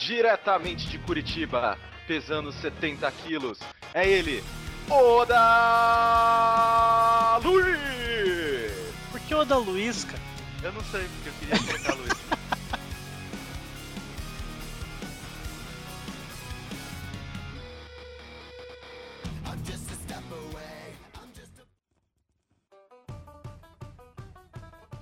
[0.00, 3.58] Diretamente de Curitiba, pesando 70 quilos,
[3.92, 4.42] é ele,
[4.88, 5.36] Oda
[7.44, 8.72] Luiz!
[9.12, 10.22] Por que Oda Luiz, cara?
[10.62, 12.18] Eu não sei, porque eu queria colocar Luiz.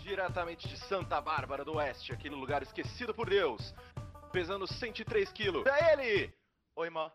[0.03, 3.73] Diretamente de Santa Bárbara do Oeste, aquele lugar esquecido por Deus,
[4.29, 6.35] pesando 103 quilos, é ele!
[6.77, 7.11] Oi, Mó.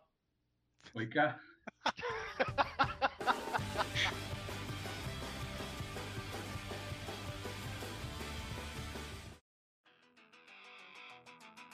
[0.94, 1.40] Oi, cá.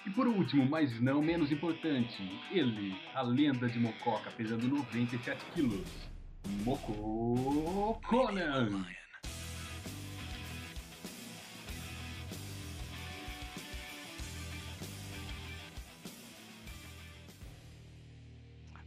[0.05, 2.17] E por último, mas não menos importante,
[2.51, 5.87] ele, a lenda de Mococa, pesando 97 quilos,
[6.63, 8.85] Moco Conan.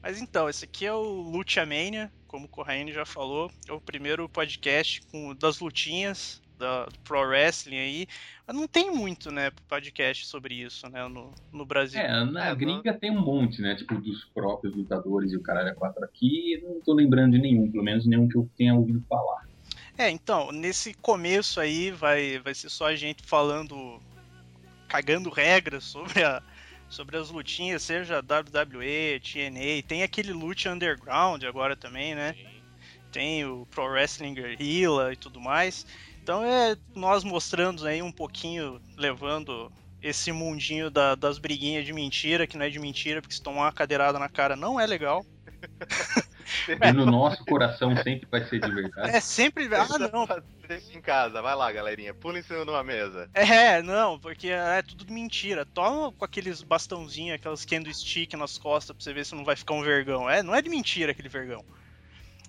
[0.02, 3.80] Mas então, esse aqui é o Lucha Mania, como o Corraine já falou, é o
[3.80, 8.06] primeiro podcast com, das lutinhas da, do Pro Wrestling aí.
[8.44, 12.00] Mas não tem muito, né, podcast sobre isso, né, no, no Brasil.
[12.00, 15.74] É, na gringa tem um monte, né, tipo dos próprios lutadores e o caralho é
[15.74, 19.46] quatro aqui, não tô lembrando de nenhum, pelo menos nenhum que eu tenha ouvido falar.
[19.96, 24.00] É, então, nesse começo aí vai, vai ser só a gente falando,
[24.88, 26.42] cagando regras sobre a,
[26.92, 32.36] sobre as lutinhas, seja WWE, TNA, tem aquele Lucha Underground agora também, né?
[33.10, 35.86] Tem o Pro Wrestling Guerrilla e tudo mais.
[36.22, 39.72] Então é nós mostrando aí um pouquinho, levando
[40.02, 43.62] esse mundinho da, das briguinhas de mentira, que não é de mentira, porque se tomar
[43.62, 45.24] uma cadeirada na cara não é legal.
[46.68, 49.16] E no nosso coração sempre vai ser de verdade.
[49.16, 49.68] É sempre.
[49.74, 50.26] Ah, não.
[50.68, 52.14] Deixa em casa, vai lá, galerinha.
[52.14, 53.28] Pula em cima de uma mesa.
[53.34, 55.64] É, não, porque é tudo mentira.
[55.64, 59.74] Toma com aqueles bastãozinhos, aquelas candlestick nas costas pra você ver se não vai ficar
[59.74, 60.28] um vergão.
[60.28, 61.64] É, não é de mentira aquele vergão.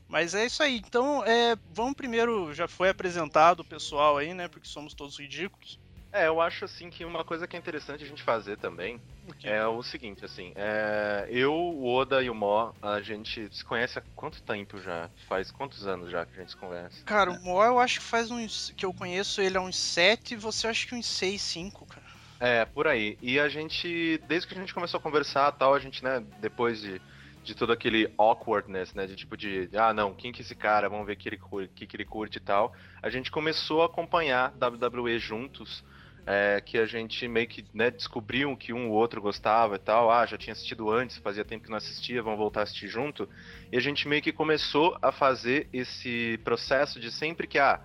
[0.07, 0.77] Mas é isso aí.
[0.77, 4.47] Então, é, vamos primeiro, já foi apresentado o pessoal aí, né?
[4.47, 5.79] Porque somos todos ridículos.
[6.13, 9.01] É, eu acho assim que uma coisa que é interessante a gente fazer também
[9.43, 13.97] é o seguinte, assim, é, eu, o Oda e o Mó, a gente se conhece
[13.97, 15.09] há quanto tempo já?
[15.27, 17.03] Faz quantos anos já que a gente se conhece?
[17.03, 18.71] Cara, o Mó eu acho que faz uns.
[18.77, 22.05] que eu conheço ele há uns 7 e você acha que uns 6, 5, cara.
[22.39, 23.17] É, por aí.
[23.19, 26.79] E a gente, desde que a gente começou a conversar tal, a gente, né, depois
[26.79, 27.01] de,
[27.43, 30.89] de todo aquele awkwardness, né, de tipo de, ah, não, quem que é esse cara,
[30.89, 31.39] vamos ver o que ele
[31.73, 35.83] que, que ele curte e tal, a gente começou a acompanhar WWE juntos,
[36.25, 40.11] é, que a gente meio que né, descobriu que um ou outro gostava e tal.
[40.11, 43.27] Ah, já tinha assistido antes, fazia tempo que não assistia, vamos voltar a assistir junto.
[43.71, 47.81] E a gente meio que começou a fazer esse processo de sempre que ah,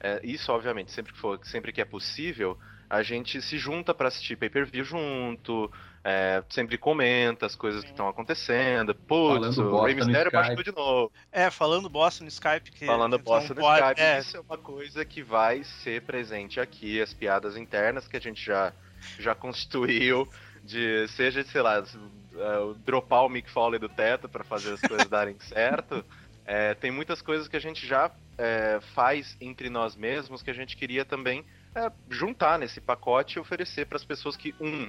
[0.00, 2.56] é, isso obviamente sempre que for, sempre que é possível,
[2.90, 5.70] a gente se junta para assistir pay-per-view junto,
[6.02, 8.92] é, sempre comenta as coisas que estão acontecendo.
[8.92, 11.12] Putz, o Rey Mysterio machucou de novo.
[11.30, 12.72] É, falando bosta no Skype.
[12.72, 14.00] Que falando bosta no pode, Skype.
[14.00, 14.18] É.
[14.18, 18.44] Isso é uma coisa que vai ser presente aqui, as piadas internas que a gente
[18.44, 18.72] já,
[19.20, 20.28] já constituiu,
[20.64, 25.06] de seja, sei lá, uh, dropar o Mick Foley do teto para fazer as coisas
[25.06, 26.04] darem certo.
[26.44, 30.54] É, tem muitas coisas que a gente já é, faz entre nós mesmos que a
[30.54, 31.44] gente queria também
[31.74, 34.88] é, juntar nesse pacote e oferecer para as pessoas que, um,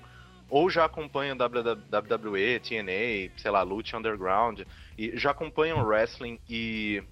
[0.50, 4.62] ou já acompanham WWE, TNA, sei lá, Lucha Underground,
[4.98, 7.04] e já acompanham wrestling e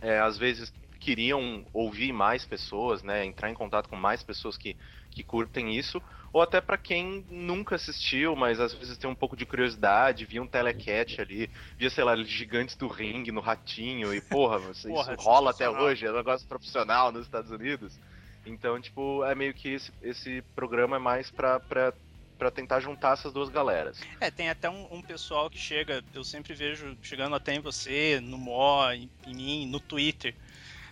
[0.00, 4.76] é, às vezes queriam ouvir mais pessoas, né, entrar em contato com mais pessoas que,
[5.10, 6.00] que curtem isso,
[6.30, 10.42] ou até para quem nunca assistiu, mas às vezes tem um pouco de curiosidade, via
[10.42, 15.16] um telecat ali, via, sei lá, gigantes do ringue no ratinho, e porra, isso porra,
[15.18, 17.98] rola até hoje, é um negócio profissional nos Estados Unidos.
[18.44, 21.92] Então, tipo, é meio que esse, esse programa é mais pra, pra,
[22.38, 24.00] pra tentar juntar essas duas galeras.
[24.20, 28.20] É, tem até um, um pessoal que chega, eu sempre vejo chegando até em você,
[28.22, 30.34] no Mo, em, em mim, no Twitter.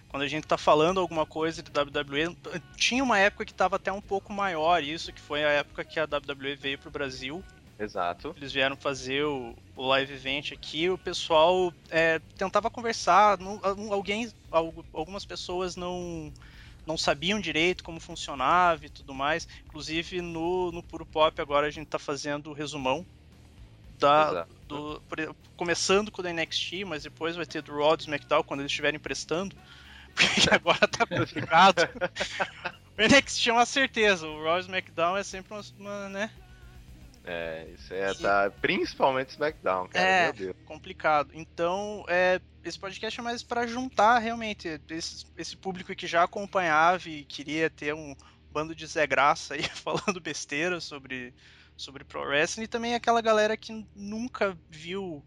[0.08, 2.36] Quando a gente tá falando alguma coisa de WWE,
[2.76, 6.00] tinha uma época que tava até um pouco maior isso, que foi a época que
[6.00, 7.44] a WWE veio pro Brasil.
[7.78, 8.34] Exato.
[8.36, 13.60] Eles vieram fazer o, o live event aqui, o pessoal é, tentava conversar, não,
[13.92, 14.30] alguém,
[14.92, 16.32] algumas pessoas não
[16.88, 19.46] não sabiam direito como funcionava e tudo mais.
[19.67, 23.05] Inclusive no, no Puro Pop agora a gente está fazendo o resumão
[23.99, 25.02] da, do,
[25.55, 28.73] começando com o da NXT, mas depois vai ter do Raw do SmackDown quando eles
[28.73, 29.55] estiverem prestando,
[30.14, 31.81] porque agora tá complicado.
[32.96, 36.31] o NXT é uma certeza, o Raw e o SmackDown é sempre uma, uma né?
[37.24, 41.30] É, isso é, tá, principalmente SmackDown, cara, é, complicado.
[41.34, 47.08] Então, é, esse podcast é mais para juntar realmente esse, esse público que já acompanhava
[47.08, 48.16] e queria ter um
[48.50, 51.34] bando de Zé Graça aí falando besteira sobre,
[51.76, 55.22] sobre pro wrestling e também aquela galera que nunca viu,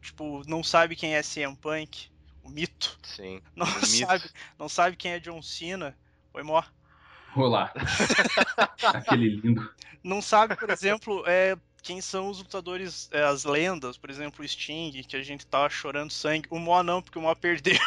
[0.00, 2.10] tipo, não sabe quem é CM Punk,
[2.42, 2.98] o mito.
[3.02, 3.42] Sim.
[3.54, 4.34] Não sabe, mito.
[4.58, 5.96] não sabe quem é John Cena.
[6.32, 6.62] Oi, Mó.
[7.34, 7.72] Olá.
[8.94, 9.72] Aquele lindo.
[10.02, 14.48] Não sabe, por exemplo, é, quem são os lutadores, é, as lendas, por exemplo, o
[14.48, 16.46] Sting, que a gente tava chorando sangue.
[16.50, 17.78] O Mo não, porque o Mo perdeu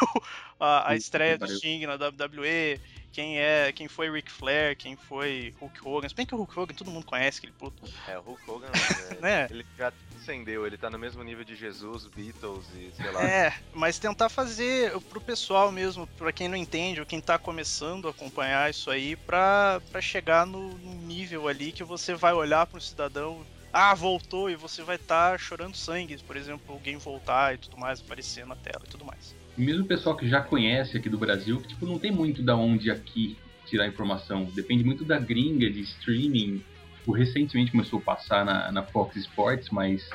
[0.59, 1.47] a, a estreia do.
[1.47, 2.79] Sting na WWE.
[3.11, 6.09] Quem é, quem foi Ric Flair, quem foi Hulk Hogan.
[6.09, 8.71] Se bem que o Hulk Hogan todo mundo conhece aquele puto, É, o Hulk Hogan,
[8.71, 9.47] é, né?
[9.51, 13.23] ele já transcendeu, ele tá no mesmo nível de Jesus, Beatles e sei lá.
[13.23, 18.07] É, mas tentar fazer pro pessoal mesmo, pra quem não entende ou quem tá começando
[18.07, 22.65] a acompanhar isso aí, pra, pra chegar no, no nível ali que você vai olhar
[22.65, 23.41] pro cidadão,
[23.71, 27.99] ah, voltou, e você vai estar chorando sangue, por exemplo, alguém voltar e tudo mais,
[27.99, 29.35] aparecer na tela e tudo mais.
[29.57, 32.41] E mesmo o pessoal que já conhece aqui do Brasil, que tipo, não tem muito
[32.41, 34.45] da onde aqui tirar informação.
[34.53, 36.63] Depende muito da gringa, de streaming.
[37.03, 40.09] Tipo, recentemente começou a passar na, na Fox Sports, mas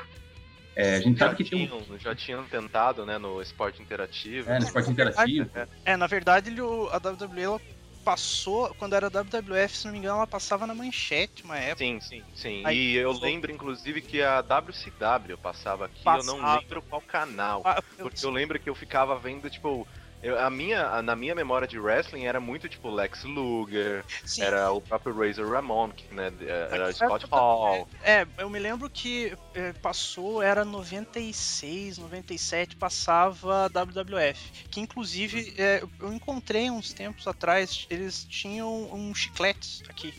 [0.74, 1.98] é, a gente Já sabe que tem tinham, um.
[1.98, 4.50] já tinham tentado, né, no esporte interativo.
[4.50, 5.50] É, no esporte interativo.
[5.84, 7.60] É, na verdade, ele, a WWE ela
[8.02, 11.84] passou, quando era WWF, se não me engano, ela passava na manchete uma época.
[11.84, 12.62] Sim, sim, sim.
[12.64, 16.38] Aí, e eu lembro, inclusive, que a WCW passava aqui, eu Passava.
[16.38, 17.60] não lembro qual canal.
[17.66, 19.86] Ah, eu- Porque eu lembro que eu ficava vendo, tipo.
[20.22, 24.42] Eu- a minha, a- na minha memória de wrestling era muito tipo Lex Luger, sim,
[24.42, 26.32] era o próprio Razor Ramon, que, né,
[26.70, 27.88] era Mas Scott Hall.
[28.02, 34.66] É, eu me lembro que é, passou, era 96, 97, passava WWF.
[34.70, 40.14] Que inclusive é, eu encontrei uns tempos atrás, eles tinham um chicletes aqui.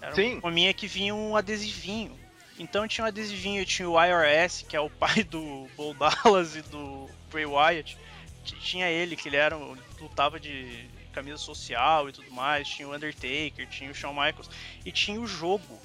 [0.00, 0.38] Era Sim.
[0.42, 2.18] uma minha que vinha um adesivinho.
[2.58, 6.62] Então tinha um adesivinho, tinha o IRS, que é o pai do Bo Dallas e
[6.62, 7.96] do Bray Wyatt.
[8.44, 9.56] Tinha ele, que ele era
[10.00, 12.66] lutava de camisa social e tudo mais.
[12.68, 14.50] Tinha o Undertaker, tinha o Shawn Michaels.
[14.84, 15.78] E tinha o jogo.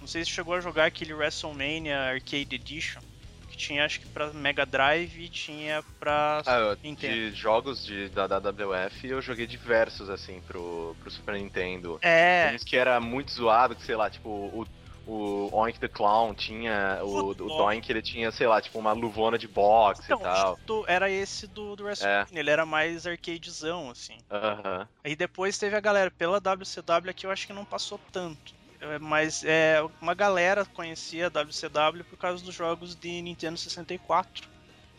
[0.00, 3.00] Não sei se chegou a jogar aquele WrestleMania Arcade Edition.
[3.48, 7.14] Que tinha acho que pra Mega Drive e tinha pra Ah, Nintendo.
[7.14, 11.98] de jogos de, da, da WWF eu joguei diversos assim pro, pro Super Nintendo.
[12.02, 14.66] É, Uns que era muito zoado, que sei lá, tipo, o,
[15.06, 17.00] o Oink the Clown tinha.
[17.02, 17.34] O, o.
[17.34, 20.58] Doink ele tinha, sei lá, tipo, uma luvona de boxe então, e tal.
[20.66, 22.26] do- era esse do, do WrestleMania.
[22.32, 24.18] Ele era mais arcadezão, assim.
[24.30, 24.88] Aham.
[25.04, 28.54] Aí depois teve a galera pela WCW aqui, eu acho que não passou tanto.
[28.80, 34.48] É, Mas é, uma galera conhecia a WCW por causa dos jogos de Nintendo 64.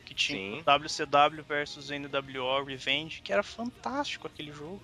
[0.06, 0.64] Que tinha Sim.
[0.64, 4.82] WCW versus NWO Revenge, que era fantástico aquele jogo.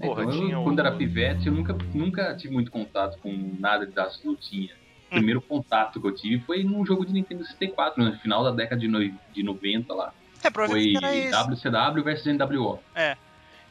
[0.00, 3.56] Porra, Então, eu, tinha o- quando era pivete, eu nunca, nunca tive muito contato com
[3.58, 4.76] nada das lutinhas.
[5.06, 8.50] O primeiro contato que eu tive foi num jogo de Nintendo 64, no final da
[8.50, 10.12] década de, no, de 90 lá.
[10.44, 10.92] É, Foi.
[11.30, 12.82] WCW versus NWO.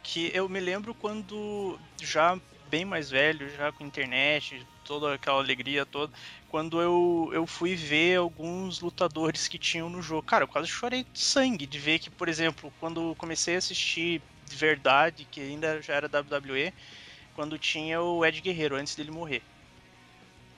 [0.01, 2.39] que eu me lembro quando já
[2.69, 6.11] bem mais velho, já com internet, toda aquela alegria toda,
[6.47, 10.23] quando eu, eu fui ver alguns lutadores que tinham no jogo.
[10.23, 14.21] Cara, eu quase chorei de sangue de ver que, por exemplo, quando comecei a assistir
[14.47, 16.73] de verdade, que ainda já era WWE,
[17.35, 19.41] quando tinha o Ed Guerreiro, antes dele morrer.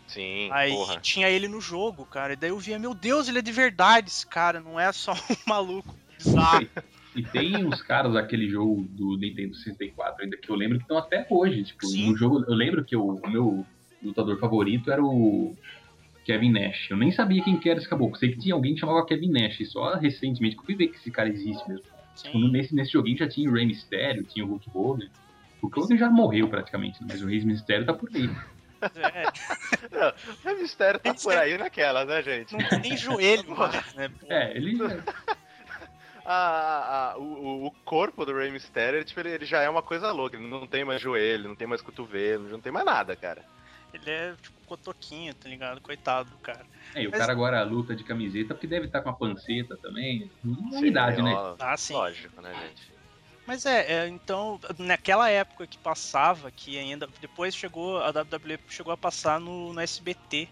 [0.07, 0.99] Sim, Aí porra.
[0.99, 4.09] tinha ele no jogo, cara, e daí eu via, meu Deus, ele é de verdade
[4.09, 6.67] esse cara, não é só um maluco bizarro.
[7.15, 10.97] E tem uns caras daquele jogo do Nintendo 64 ainda que eu lembro que estão
[10.97, 11.63] até hoje.
[11.63, 12.11] Tipo, Sim.
[12.11, 13.65] no jogo, eu lembro que o, o meu
[14.01, 15.55] lutador favorito era o
[16.23, 16.89] Kevin Nash.
[16.89, 18.17] Eu nem sabia quem que era esse caboclo.
[18.17, 19.59] Sei que tinha alguém que chamava Kevin Nash.
[19.59, 21.83] E só recentemente que eu fui ver que esse cara existe mesmo.
[22.23, 25.07] Tipo, nesse, nesse joguinho já tinha o Rey Mysterio, tinha o Hulk Hogan.
[25.61, 28.29] O Hulk Hogan já morreu praticamente, mas o Rey Mysterio tá por aí.
[28.81, 29.25] É,
[30.49, 32.53] O mistério tá por aí naquela, né, gente?
[32.53, 34.09] não tem nem joelho mais, né?
[34.09, 34.27] Pô.
[34.29, 34.77] É, ele.
[36.25, 39.81] A- a- a- o, o corpo do Rey Mysterio, tipo, ele, ele já é uma
[39.81, 40.37] coisa louca.
[40.37, 43.43] Ele não tem mais joelho, não tem mais cotovelo, não tem mais nada, cara.
[43.93, 45.81] Ele é tipo cotoquinho, tá ligado?
[45.81, 46.65] Coitado do cara.
[46.93, 49.77] É, e o Mas- cara agora luta de camiseta porque deve estar com a panceta
[49.81, 50.31] também.
[50.41, 51.33] Sim, Novidade, né?
[51.33, 51.93] ó, Ah, sim.
[51.93, 52.93] Lógico, né, gente?
[53.47, 57.07] Mas é, é, então, naquela época que passava, que ainda.
[57.19, 57.97] Depois chegou.
[57.97, 60.47] A WWE chegou a passar no, no SBT.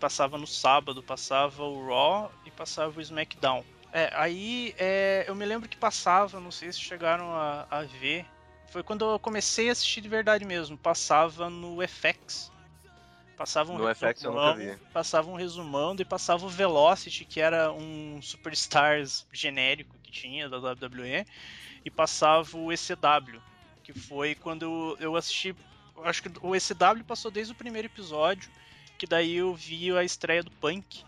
[0.00, 3.64] Passava no sábado, passava o Raw e passava o SmackDown.
[3.92, 8.26] É, aí é, eu me lembro que passava, não sei se chegaram a, a ver.
[8.72, 10.76] Foi quando eu comecei a assistir de verdade mesmo.
[10.76, 12.50] Passava no FX.
[13.36, 14.76] Passava um No FX eu nunca resumão, vi.
[14.92, 20.58] passava um resumando e passava o Velocity, que era um Superstars genérico que tinha da
[20.58, 21.26] WWE,
[21.84, 23.40] e passava o ECW,
[23.82, 25.56] que foi quando eu, eu assisti.
[26.04, 28.50] Acho que o ECW passou desde o primeiro episódio,
[28.98, 31.04] que daí eu vi a estreia do Punk.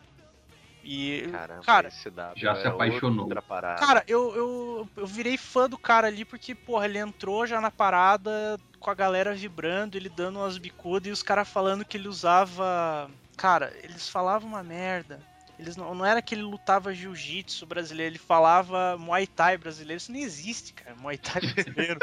[0.83, 1.29] E.
[1.31, 1.91] Caramba, Cara,
[2.37, 3.25] já se é apaixonou.
[3.25, 3.79] outra parada.
[3.81, 7.71] Cara, eu, eu, eu virei fã do cara ali porque, porra, ele entrou já na
[7.71, 12.07] parada com a galera vibrando, ele dando umas bicudas e os caras falando que ele
[12.07, 13.11] usava.
[13.35, 15.19] Cara, eles falavam uma merda.
[15.59, 19.97] Eles não, não era que ele lutava jiu-jitsu brasileiro, ele falava Muay Thai brasileiro.
[19.97, 20.95] Isso nem existe, cara.
[20.97, 21.99] Muay Thai brasileiro.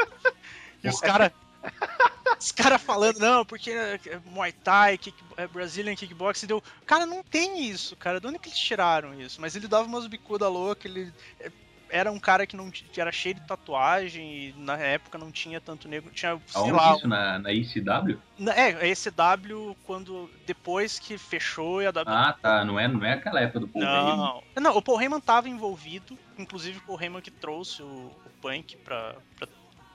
[0.82, 1.30] e os caras.
[2.40, 6.60] Os caras falando, não, porque é Muay Thai, kick, é Brazilian Kickboxing, deu.
[6.84, 8.18] Cara, não tem isso, cara.
[8.18, 9.40] De onde que eles tiraram isso?
[9.40, 11.52] Mas ele dava umas bicudas loucas, ele é,
[11.92, 15.60] era um cara que não que era cheio de tatuagem e na época não tinha
[15.60, 16.10] tanto negro.
[16.10, 16.96] Tinha, sei Aonde lá.
[16.96, 17.06] isso?
[17.06, 18.18] Na, na ECW?
[18.38, 20.28] Na- É, a ECW quando.
[20.46, 22.16] Depois que fechou e a W.
[22.16, 22.64] Ah, tá.
[22.64, 24.16] Não é, não é aquela época do Paul Heyman.
[24.16, 28.30] Não, não, o Paul Heyman tava envolvido, inclusive o Paul Heyman que trouxe o, o
[28.40, 29.46] Punk pra, pra,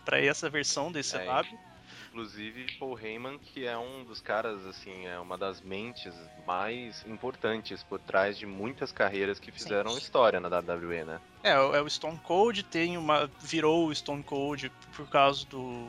[0.06, 1.58] pra essa versão da ECW.
[2.10, 6.14] Inclusive, Paul Heyman, que é um dos caras, assim, é uma das mentes
[6.46, 9.98] mais importantes por trás de muitas carreiras que fizeram Sim.
[9.98, 11.22] história na WWE, né?
[11.44, 13.30] É, é o Stone Cold tem uma.
[13.40, 15.88] virou o Stone Cold por causa do.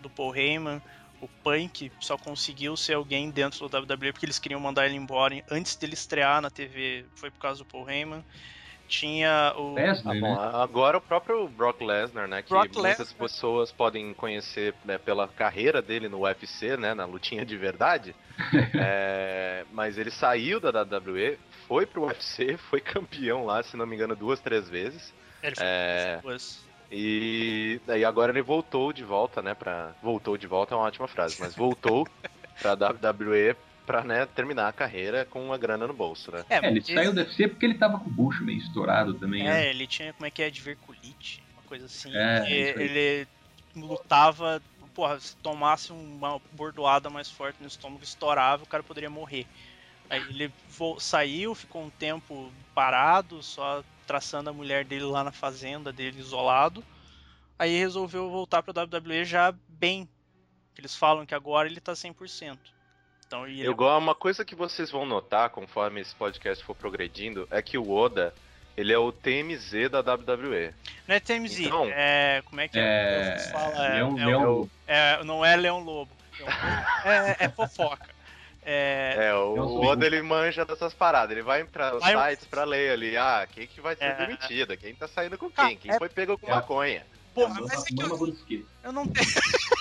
[0.00, 0.80] do Paul Heyman.
[1.20, 5.44] O Punk só conseguiu ser alguém dentro do WWE porque eles queriam mandar ele embora
[5.50, 7.04] antes dele estrear na TV.
[7.14, 8.24] Foi por causa do Paul Heyman.
[8.90, 9.74] Tinha o.
[9.74, 10.50] Lesnar, Ah, bom, né?
[10.54, 12.42] agora o próprio Brock Lesnar, né?
[12.42, 13.16] Que Brock muitas Lesnar.
[13.18, 16.92] pessoas podem conhecer né, pela carreira dele no UFC, né?
[16.92, 18.14] Na lutinha de verdade.
[18.74, 23.94] É, mas ele saiu da WWE, foi pro UFC, foi campeão lá, se não me
[23.94, 25.14] engano, duas, três vezes.
[25.42, 26.60] Ele foi É, duas.
[26.90, 29.54] E daí agora ele voltou de volta, né?
[29.54, 29.92] Pra...
[30.02, 32.08] Voltou de volta é uma ótima frase, mas voltou
[32.60, 33.54] pra WWE
[33.90, 36.44] pra né, terminar a carreira com uma grana no bolso, né?
[36.48, 39.42] É, ele mas saiu do UFC porque ele tava com o bucho meio estourado também.
[39.42, 39.66] né?
[39.66, 42.14] É, ele tinha, como é que é, diverculite, uma coisa assim.
[42.14, 43.28] É, E ele
[43.74, 44.62] lutava,
[44.94, 49.44] porra, se tomasse uma bordoada mais forte no estômago, estourava, o cara poderia morrer.
[50.08, 50.52] Aí ele
[50.98, 56.84] saiu, ficou um tempo parado, só traçando a mulher dele lá na fazenda dele, isolado.
[57.58, 60.08] Aí resolveu voltar pra WWE já bem.
[60.78, 62.58] Eles falam que agora ele tá 100%.
[63.30, 67.46] Então, e Eu gosto, uma coisa que vocês vão notar conforme esse podcast for progredindo
[67.48, 68.34] é que o Oda,
[68.76, 70.74] ele é o TMZ da WWE.
[71.06, 72.42] não é TMZ, Então, é.
[72.44, 72.82] Como é que é?
[72.82, 76.10] É, Vocês falam, é- Leão, é Leão, É, não é Leão Lobo.
[77.04, 78.08] É, é fofoca.
[78.64, 82.64] É, É, o, Oda ele manja dessas paradas, ele vai para os Vai sites pra
[82.64, 84.14] ler ali, ah, quem que vai ser É.
[84.14, 87.06] demitida, quem tá saindo com quem, quem é- foi pego com é- maconha.
[87.32, 89.24] porra, Mama- mas é que Mama eu, eu não tenho.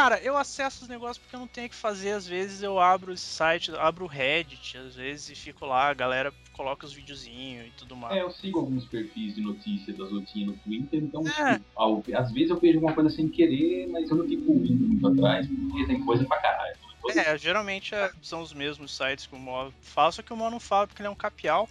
[0.00, 2.12] Cara, eu acesso os negócios porque eu não tenho o que fazer.
[2.12, 5.94] Às vezes eu abro esse site, abro o Reddit, às vezes e fico lá, a
[5.94, 8.16] galera coloca os videozinhos e tudo mais.
[8.16, 11.58] É, eu sigo alguns perfis de notícias das lutinhas no Twitter, então É.
[11.58, 15.06] tipo, às vezes eu vejo alguma coisa sem querer, mas eu não fico indo muito
[15.06, 16.78] atrás, porque tem coisa pra caralho.
[17.14, 20.48] É, geralmente é- são os mesmos sites que o Mo fala, só que o Mo
[20.48, 21.68] não fala porque ele é um capial.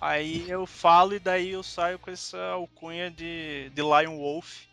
[0.00, 4.66] Aí eu falo e daí eu saio com essa alcunha de, de Lion Wolf.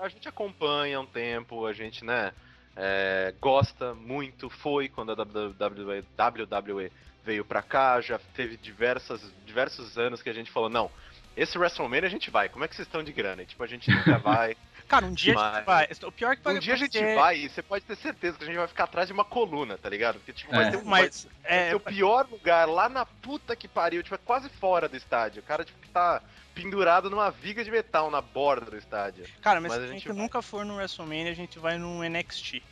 [0.00, 2.32] A gente, acompanha um tempo, a gente, né,
[2.76, 6.92] é, gosta muito, foi quando a WWE, WWE
[7.24, 10.90] veio pra cá, já teve diversas, diversos anos que a gente falou, não,
[11.36, 13.42] esse WrestleMania a gente vai, como é que vocês estão de grana?
[13.42, 14.56] E, tipo, a gente nunca vai.
[14.88, 15.88] Cara, um dia a gente Mas- vai.
[16.08, 17.96] O pior é que vai um dia a gente acontecer- vai e você pode ter
[17.96, 20.16] certeza que a gente vai ficar atrás de uma coluna, tá ligado?
[20.18, 20.70] Porque, tipo, vai É.
[20.70, 24.02] ter um, vai Mas Vai é, ser o pior lugar, lá na puta que pariu,
[24.02, 25.40] tipo, é quase fora do estádio.
[25.42, 26.22] O cara, tipo, que tá
[26.54, 29.26] pendurado numa viga de metal na borda do estádio.
[29.42, 30.16] Cara, mas, Mas se a a gente gente vai.
[30.16, 32.62] nunca for no WrestleMania, a gente vai no NXT.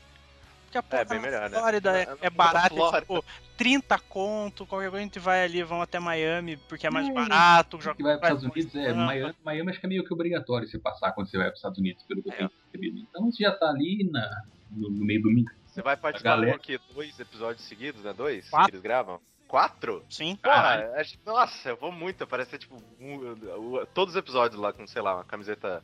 [0.82, 1.58] Porque a porra bem na melhor, né?
[1.58, 3.00] Flórida Na- é, é barato, é, Flórida.
[3.00, 3.24] tipo,
[3.56, 7.80] 30 conto, qualquer coisa a gente vai ali, vamos até Miami, porque é mais barato.
[7.80, 10.12] joga- que vai para os Estados Unidos, é, Miami, Miami acho que é meio que
[10.12, 12.36] obrigatório você passar quando você vai para os Estados Unidos, pelo que eu É.
[12.36, 12.98] tenho percebido.
[13.08, 15.44] Então você já tá ali na, no, no meio do mim.
[15.66, 16.78] Você vai participar galera- do quê?
[16.94, 18.12] Dois episódios seguidos, né?
[18.12, 18.48] Dois?
[18.48, 18.66] Quatro.
[18.70, 19.20] Que eles gravam?
[19.48, 20.04] Quatro?
[20.08, 20.36] Sim.
[20.36, 22.26] Porra, acho- nossa, eu vou muito.
[22.26, 25.82] Parece tipo um- todos os episódios lá com, sei lá, uma camiseta.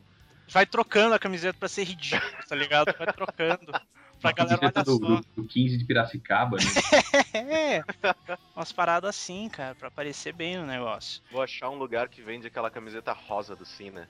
[0.49, 2.93] Vai trocando a camiseta pra ser ridículo, tá ligado?
[2.99, 3.71] Vai trocando.
[4.21, 5.21] Pra galera, camiseta olha do, só.
[5.21, 6.63] do, do 15 de Piracicaba, né?
[7.33, 7.83] É,
[8.55, 11.23] umas paradas assim, cara, pra aparecer bem no negócio.
[11.31, 14.09] Vou achar um lugar que vende aquela camiseta rosa do Cena.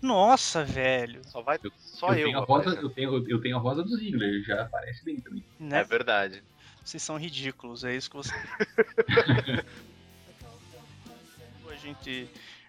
[0.00, 1.20] Nossa, velho.
[1.26, 1.58] Só vai.
[1.62, 2.24] Eu- Só eu, eu.
[2.26, 5.44] tenho a rosa, eu, tenho, eu tenho a rosa do Ziggler, já aparece bem também.
[5.58, 5.80] Né?
[5.80, 6.42] É verdade.
[6.84, 8.32] Vocês são ridículos, é isso que você.
[11.70, 12.28] A gente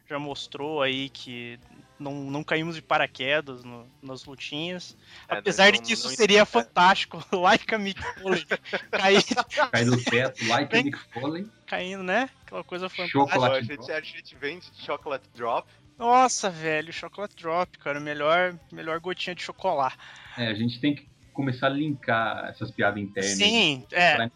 [0.09, 1.59] já mostrou aí que
[2.01, 4.97] não, não caímos de paraquedas no- nas lutinhas.
[5.29, 7.23] É, Apesar não- de que isso não- seria fantástico.
[7.31, 8.45] Like a Mick Foley
[8.91, 9.23] cair,
[9.71, 12.29] Cai do teto, like o Nick Foley, caindo, né?
[12.45, 13.19] Aquela coisa fantástica.
[13.19, 15.67] Chocolate a, gente, a gente vende chocolate drop.
[15.97, 17.99] Nossa, velho, chocolate drop, cara.
[17.99, 19.95] Melhor, melhor gotinha de chocolate.
[20.37, 23.37] É, a gente tem que começar a linkar essas piadas internas.
[23.37, 24.29] Sim, é.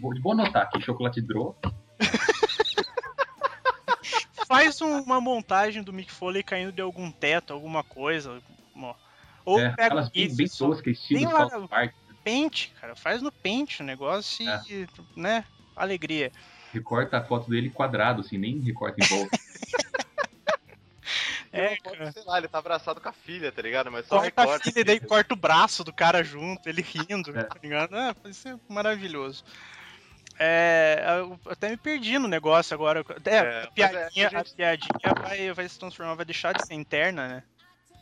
[0.00, 1.56] Vou, vou anotar aqui, chocolate drop,
[4.48, 8.40] Faz um, uma montagem do Mick Foley caindo de algum teto, alguma coisa.
[9.44, 11.94] Ou é, pega aquelas bem, bem toscas, estilo lá, South Park.
[12.24, 12.96] Pente, cara.
[12.96, 14.62] Faz no pente o negócio é.
[14.70, 15.44] e, né?
[15.76, 16.32] Alegria.
[16.72, 19.38] Recorta a foto dele quadrado, assim, nem recorta em volta.
[21.50, 22.12] É, cara.
[22.12, 23.90] sei lá, ele tá abraçado com a filha, tá ligado?
[23.90, 24.56] Mas só corta recorta.
[24.56, 27.42] a filha e daí corta o braço do cara junto, ele rindo, é.
[27.42, 27.96] tá ligado?
[27.96, 29.42] Ah, isso é maravilhoso.
[30.38, 33.04] É, eu até me perdi no negócio agora.
[33.24, 34.52] É, é a piadinha, é, a, gente...
[34.52, 37.42] a piadinha vai, vai se transformar, vai deixar de ser interna, né?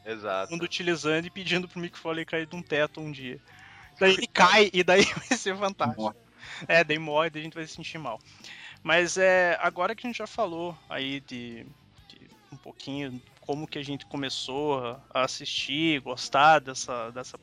[0.04, 0.52] Exato.
[0.52, 3.40] Mundo utilizando e pedindo pro Mick Foley cair de um teto um dia.
[3.98, 6.02] Daí ele cai e daí vai ser fantástico.
[6.02, 6.16] Morre.
[6.68, 8.20] É, daí morre, daí a gente vai se sentir mal.
[8.82, 11.66] Mas é, agora que a gente já falou aí de,
[12.08, 17.38] de um pouquinho como que a gente começou a assistir, gostar dessa, dessa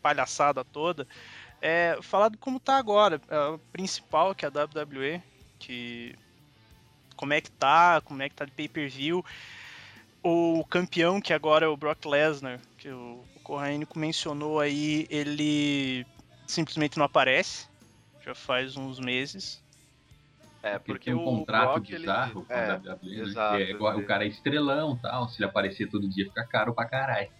[0.00, 1.06] palhaçada toda,
[1.60, 3.20] é falar de como tá agora.
[3.28, 5.22] É, o principal, que é a WWE,
[5.58, 6.14] que
[7.16, 9.24] como é que tá, como é que tá de pay-per-view.
[10.22, 16.04] O campeão, que agora é o Brock Lesnar, que o, o Corrainico mencionou aí, ele
[16.46, 17.68] simplesmente não aparece,
[18.24, 19.64] já faz uns meses.
[20.62, 22.46] É, porque tem um contrato Brock, bizarro ele...
[22.46, 23.70] com é, a WWE, exato, né?
[23.70, 27.30] é, o cara é estrelão tal, se ele aparecer todo dia fica caro pra caralho.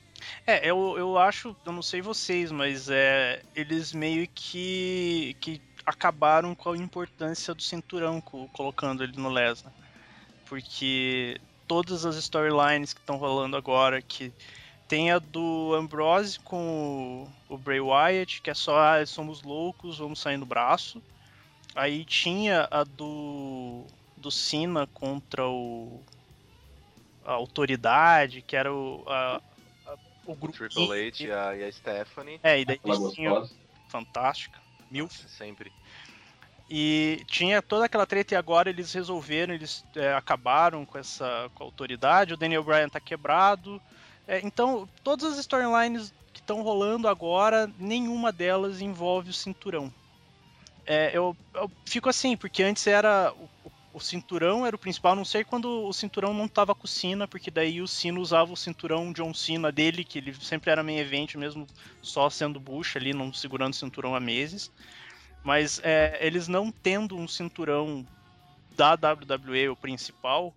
[0.47, 6.55] É, eu, eu acho, eu não sei vocês, mas é, eles meio que, que acabaram
[6.55, 9.73] com a importância do cinturão colocando ele no Lesnar.
[10.47, 14.33] Porque todas as storylines que estão rolando agora, que
[14.89, 19.99] tem a do Ambrose com o, o Bray Wyatt, que é só, ah, somos loucos,
[19.99, 21.03] vamos sair no braço.
[21.75, 23.85] Aí tinha a do,
[24.17, 26.01] do Cena contra o,
[27.25, 29.43] a autoridade, que era o, a,
[30.27, 30.57] o grupo.
[30.59, 32.41] Triple H e a, e a Stephanie.
[32.43, 33.49] É, e daí eles tinham.
[33.89, 34.61] Fantástica.
[34.91, 35.09] Mil.
[35.09, 35.73] Sempre.
[36.69, 41.63] E tinha toda aquela treta e agora eles resolveram, eles é, acabaram com essa com
[41.63, 43.81] a autoridade, o Daniel Bryan tá quebrado.
[44.27, 49.93] É, então, todas as storylines que estão rolando agora, nenhuma delas envolve o cinturão.
[50.85, 53.49] É, eu, eu, fico assim, porque antes era o,
[53.97, 56.89] o cinturão era o principal, a não sei quando o cinturão não tava com o
[56.89, 60.83] Cena, porque daí o Cena usava o cinturão John Cena dele, que ele sempre era
[60.83, 61.67] main event, mesmo
[62.03, 64.71] só sendo Bush ali, não segurando o cinturão há meses.
[65.43, 68.07] Mas é, eles não tendo um cinturão
[68.77, 70.53] da WWE, o principal,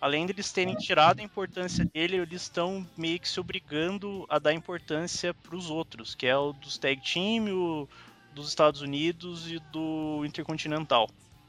[0.00, 4.38] além de eles terem tirado a importância dele, eles estão meio que se obrigando a
[4.38, 7.88] dar importância para os outros, que é o dos tag team, o
[8.34, 11.06] dos Estados Unidos e do Intercontinental.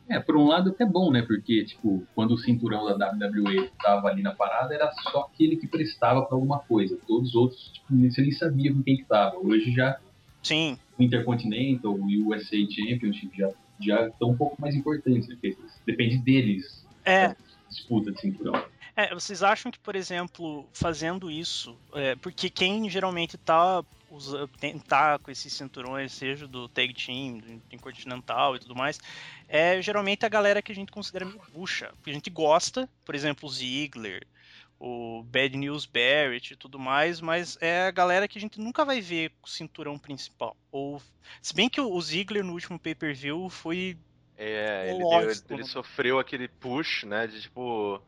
[0.09, 1.21] É, por um lado até bom, né?
[1.21, 5.67] Porque, tipo, quando o cinturão da WWE tava ali na parada, era só aquele que
[5.67, 6.97] prestava para alguma coisa.
[7.07, 9.37] Todos os outros, tipo, você nem sabia com quem que tava.
[9.37, 9.99] Hoje já.
[10.41, 10.79] Sim.
[10.97, 15.35] O Intercontinental e o USA Championship já, já estão um pouco mais importantes, né?
[15.39, 16.83] Porque depende deles.
[17.05, 17.35] É.
[17.69, 18.59] Disputa de cinturão.
[18.95, 24.77] É, vocês acham que, por exemplo, fazendo isso, é, porque quem geralmente tá, usa, tem,
[24.79, 28.99] tá com esses cinturões, seja do Tag Team, do Intercontinental e tudo mais,
[29.47, 33.15] é geralmente a galera que a gente considera meio bucha, que a gente gosta, por
[33.15, 34.25] exemplo, o Ziggler,
[34.79, 38.85] o Bad News Barrett e tudo mais, mas é a galera que a gente nunca
[38.85, 40.55] vai ver com o cinturão principal.
[40.71, 41.01] Ou,
[41.41, 43.97] se bem que o Ziggler no último pay-per-view foi
[44.37, 48.01] é, ele, deu, ele, ele, sofreu aquele push, né, de tipo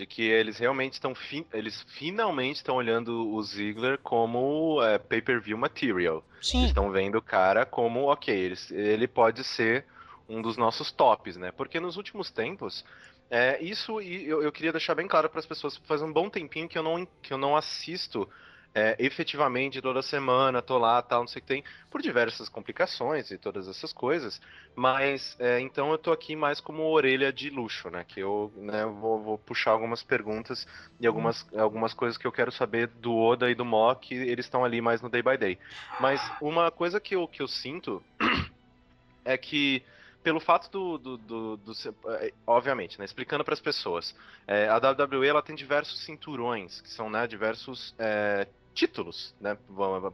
[0.00, 5.58] de que eles realmente estão fi eles finalmente estão olhando o Ziggler como é, pay-per-view
[5.58, 6.24] material.
[6.40, 6.64] Sim.
[6.64, 9.84] estão vendo o cara como, ok, ele, ele pode ser
[10.26, 11.52] um dos nossos tops, né?
[11.52, 12.82] Porque nos últimos tempos,
[13.30, 16.66] é, isso eu, eu queria deixar bem claro para as pessoas, faz um bom tempinho
[16.66, 18.26] que eu não, que eu não assisto
[18.74, 23.30] é, efetivamente toda semana, tô lá, tal, não sei o que tem, por diversas complicações
[23.30, 24.40] e todas essas coisas,
[24.76, 28.84] mas é, então eu tô aqui mais como orelha de luxo, né, que eu né,
[28.86, 30.66] vou, vou, puxar algumas perguntas
[31.00, 34.46] e algumas, algumas coisas que eu quero saber do Oda e do Mo, que eles
[34.46, 35.58] estão ali mais no day by day.
[35.98, 38.02] Mas uma coisa que eu, que eu sinto
[39.24, 39.82] é que
[40.22, 41.72] pelo fato do, do, do, do
[42.10, 44.14] é, obviamente, né, explicando para as pessoas,
[44.46, 49.56] é, a WWE ela tem diversos cinturões que são né, diversos é, títulos, né,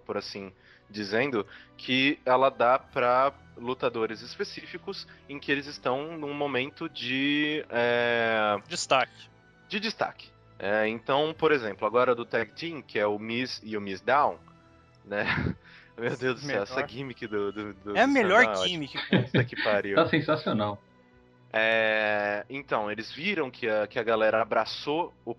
[0.05, 0.53] por assim
[0.89, 8.57] dizendo, que ela dá para lutadores específicos em que eles estão num momento de é...
[8.69, 9.29] destaque.
[9.69, 10.31] De destaque.
[10.59, 14.01] É, então, por exemplo, agora do Tag Team, que é o Miss e o Miss
[14.01, 14.39] Down,
[15.05, 15.27] né?
[15.99, 17.51] Meu Deus do céu, essa gimmick do.
[17.51, 18.99] do, do é a melhor gimmick.
[19.09, 19.97] Puta que pariu.
[19.97, 20.79] Tá sensacional.
[21.59, 25.35] É, então, eles viram que a, que a galera abraçou o,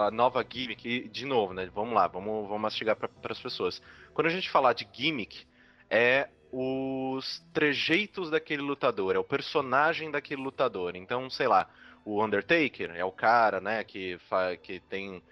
[0.00, 1.70] a nova gimmick, de novo, né?
[1.72, 3.80] Vamos lá, vamos, vamos mastigar para as pessoas.
[4.12, 5.46] Quando a gente falar de gimmick,
[5.88, 10.96] é os trejeitos daquele lutador, é o personagem daquele lutador.
[10.96, 11.70] Então, sei lá,
[12.04, 14.18] o Undertaker é o cara, né, que,
[14.64, 15.22] que tem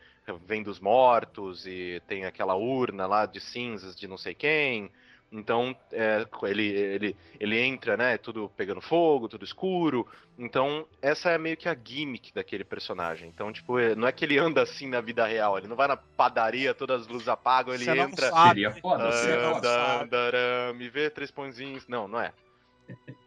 [0.47, 4.89] vem dos mortos e tem aquela urna lá de cinzas de não sei quem.
[5.31, 8.17] Então é, ele, ele, ele entra, né?
[8.17, 10.07] Tudo pegando fogo, tudo escuro.
[10.39, 13.29] Então, essa é meio que a gimmick daquele personagem.
[13.29, 15.89] Então, tipo, é, não é que ele anda assim na vida real, ele não vai
[15.89, 18.31] na padaria, todas as luzes apagam, ele Você entra.
[18.31, 18.61] Sabe.
[18.61, 20.03] Seria foda.
[20.03, 21.87] Anda, me vê três pãozinhos.
[21.89, 22.33] Não, não é.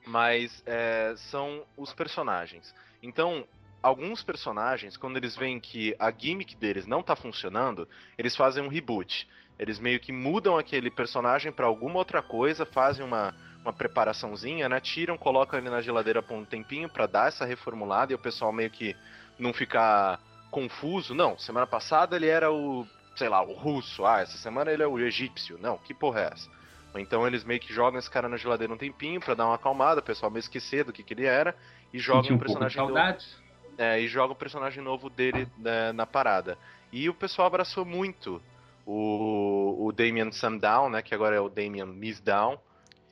[0.07, 2.73] Mas é, são os personagens.
[3.03, 3.45] Então,
[3.81, 7.87] alguns personagens, quando eles veem que a gimmick deles não tá funcionando,
[8.17, 9.27] eles fazem um reboot.
[9.59, 13.33] Eles meio que mudam aquele personagem para alguma outra coisa, fazem uma,
[13.63, 14.79] uma preparaçãozinha, né?
[14.79, 18.51] Tiram, colocam ele na geladeira por um tempinho para dar essa reformulada e o pessoal
[18.51, 18.95] meio que
[19.37, 21.13] não ficar confuso.
[21.13, 24.05] Não, semana passada ele era o, sei lá, o russo.
[24.05, 25.57] Ah, essa semana ele é o egípcio.
[25.59, 26.49] Não, que porra é essa?
[26.95, 30.01] Então eles meio que jogam esse cara na geladeira um tempinho para dar uma acalmada,
[30.01, 31.55] o pessoal meio esquecer do que, que ele era
[31.93, 33.37] e jogam um um personagem saudades.
[33.77, 36.57] é, e joga o personagem novo dele né, na parada.
[36.91, 38.41] E o pessoal abraçou muito
[38.85, 41.01] o, o Damian Sandown, né?
[41.01, 42.57] Que agora é o Damian Mizdown,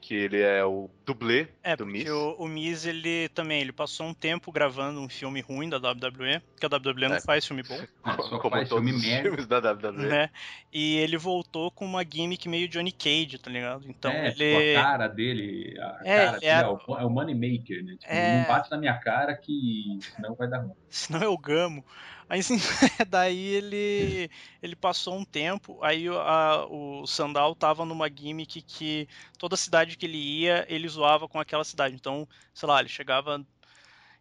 [0.02, 2.10] que ele é o dublê É, do Miz.
[2.10, 6.40] o, o Miz, ele também, ele passou um tempo gravando um filme ruim da WWE,
[6.52, 7.22] porque a WWE não É.
[7.22, 7.78] faz filme bom,
[8.30, 9.24] só como faz todos filme os merda.
[9.30, 10.08] filmes da WWE.
[10.08, 10.30] né?
[10.72, 13.86] E ele voltou com uma gimmick meio Johnny Cage, tá ligado?
[13.90, 14.36] Então é, ele...
[14.36, 17.98] tipo, a cara dele, a É, cara dele era- é, o, é o Moneymaker, né?
[18.00, 18.40] Tipo, É.
[18.40, 20.72] não bate na minha cara que senão vai dar ruim.
[20.90, 21.84] senão eu gamo.
[22.30, 22.58] Aí assim,
[23.10, 24.30] daí ele
[24.62, 30.06] ele passou um tempo, aí a- o Sandal tava numa gimmick que toda cidade que
[30.06, 31.96] ele ia, ele zoava com aquela cidade.
[31.96, 33.44] Então, sei lá, ele chegava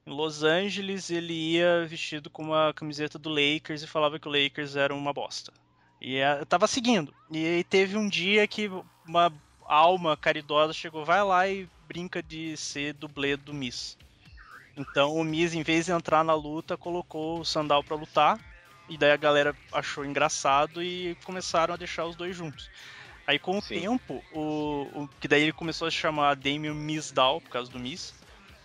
[0.07, 4.33] em Los Angeles, ele ia vestido com uma camiseta do Lakers e falava que o
[4.33, 5.53] Lakers era uma bosta.
[6.01, 7.15] E eh, tava seguindo.
[7.31, 8.69] E aí teve um dia que
[9.07, 13.99] uma alma caridosa chegou, vai lá e brinca de ser dublê do Miss.
[14.79, 18.39] Então o Miz, em vez de entrar na luta, colocou o Sandal pra lutar.
[18.89, 22.71] E daí a galera achou engraçado e começaram a deixar os dois juntos.
[23.27, 23.81] Aí com o Sim.
[23.81, 24.41] tempo, o,
[24.95, 28.15] o- que daí ele começou a se chamar Damien Mizdow, por causa do Miz.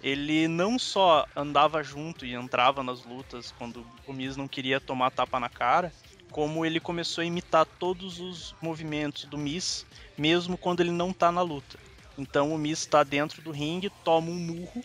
[0.01, 5.11] Ele não só andava junto e entrava nas lutas quando o Miz não queria tomar
[5.11, 5.91] tapa na cara,
[6.31, 9.85] como ele começou a imitar todos os movimentos do Miz,
[10.17, 11.77] mesmo quando ele não tá na luta.
[12.17, 14.83] Então o Miz tá dentro do ringue, toma um murro,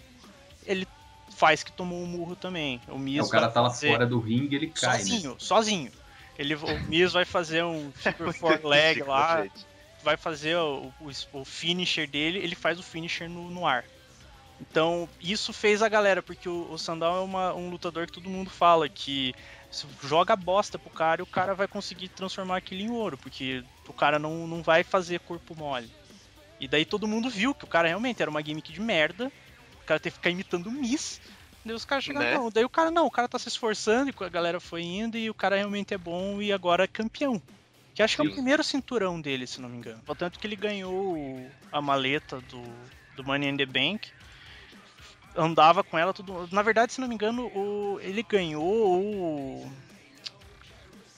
[0.66, 0.86] ele
[1.30, 2.80] faz que tomou um murro também.
[2.88, 5.04] O Miz Então, o cara vai tá lá fazer fora do ringue ele cai, né?
[5.04, 5.92] sozinho, sozinho.
[6.38, 9.66] Ele, o Miz vai fazer um figure four leg lá, Gente.
[10.02, 13.84] vai fazer o, o, o finisher dele, ele faz o finisher no, no ar.
[14.60, 18.28] Então, isso fez a galera, porque o, o Sandal é uma- um lutador que todo
[18.28, 19.32] mundo fala que
[19.70, 23.62] se joga bosta pro cara e o cara vai conseguir transformar aquilo em ouro, porque
[23.88, 25.88] o cara não, não vai fazer corpo mole.
[26.60, 29.30] E daí todo mundo viu que o cara realmente era uma gimmick de merda,
[29.88, 31.20] cara teve que ficar imitando o Miss.
[31.64, 32.34] Daí os caras chegaram, Né?
[32.36, 35.16] não, daí o cara não, o cara tá se esforçando e a galera foi indo
[35.18, 37.42] e o cara realmente é bom e agora é campeão.
[37.94, 40.00] Que acho que é o primeiro cinturão dele, se não me engano.
[40.06, 42.62] Portanto que ele ganhou o- a maleta do,
[43.16, 44.10] do Money in the Bank.
[45.36, 46.48] Andava com ela tudo.
[46.52, 49.72] Na verdade, se não me engano, o, ele ganhou o.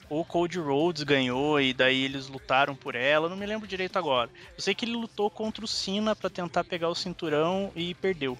[0.09, 3.97] O Cody Rhodes ganhou e daí eles lutaram por ela, eu não me lembro direito
[3.97, 4.29] agora.
[4.57, 8.37] Eu sei que ele lutou contra o Cena pra tentar pegar o cinturão e perdeu.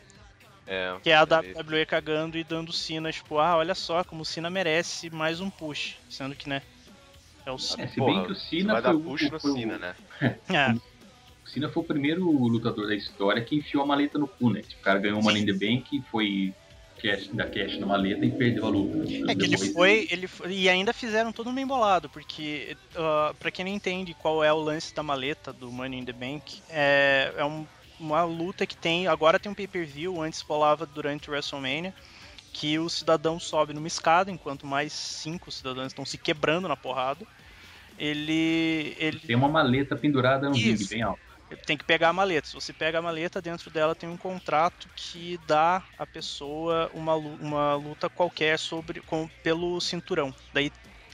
[0.67, 4.21] É, Que é a WWE cagando e dando o Cena, tipo, ah, olha só como
[4.21, 5.95] o Cena merece mais um push.
[6.09, 6.61] Sendo que, né?
[7.45, 7.87] É o É, Cena.
[7.87, 9.77] se Porra, bem que o Cena vai foi, dar o- push no foi o- Cena,
[9.77, 9.95] né?
[10.49, 10.71] É,
[11.43, 14.61] o Cena foi o primeiro lutador da história que enfiou a maleta no cu, né?
[14.61, 16.53] Tipo, o cara ganhou uma Money in the Bank, foi
[17.01, 18.97] cash, da cash na maleta e perdeu a luta.
[19.27, 23.49] É que ele foi, ele foi- e ainda fizeram todo bem bolado, porque uh, para
[23.49, 27.33] quem não entende qual é o lance da maleta do Money in the Bank, é,
[27.35, 27.65] é um-
[28.01, 31.93] uma luta que tem, agora tem um pay-per-view, antes rolava durante o WrestleMania,
[32.51, 37.25] que o cidadão sobe numa escada, enquanto mais cinco cidadãos estão se quebrando na porrada.
[37.97, 41.21] Ele, ele Tem uma maleta pendurada no ringue, bem alto.
[41.65, 42.47] tem que pegar a maleta.
[42.47, 47.15] Se você pega a maleta, dentro dela tem um contrato que dá à pessoa uma,
[47.15, 50.33] uma luta qualquer sobre com, pelo cinturão.
[50.53, 50.71] Daí,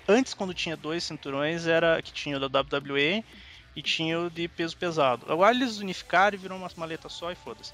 [0.07, 3.23] antes, quando tinha dois cinturões, era que tinha o da WWE
[3.77, 5.31] e tinha o de peso pesado.
[5.31, 7.71] Agora eles unificaram e virou uma maleta só e foda-se.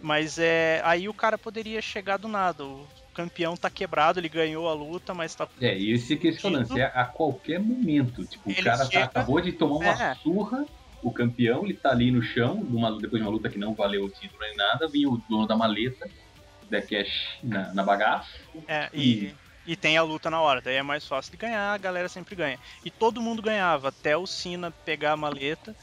[0.00, 2.64] Mas é, aí o cara poderia chegar do nada.
[2.64, 5.48] O campeão tá quebrado, ele ganhou a luta, mas tá.
[5.60, 8.24] É, e esse que é lance, é a qualquer momento.
[8.24, 10.14] Tipo, Ele o cara tá- chega- acabou de tomar uma É.
[10.16, 10.64] surra,
[11.02, 14.04] o campeão, ele tá ali no chão, numa- depois de uma luta que não valeu
[14.04, 16.08] o título nem nada, vinha o dono da maleta,
[16.70, 18.30] da cash na, na bagaça.
[18.66, 19.34] É, e, e
[19.76, 22.58] tem a luta na hora, daí é mais fácil de ganhar, a galera sempre ganha.
[22.84, 25.74] E todo mundo ganhava, até o Cena pegar a maleta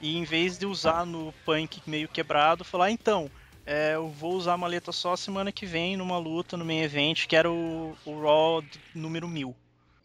[0.00, 3.30] E em vez de usar no Punk meio quebrado, falar, então,
[3.66, 7.26] é, eu vou usar a maleta só semana que vem numa luta no main event,
[7.26, 8.62] que era o, o Raw
[8.94, 9.54] número 1000.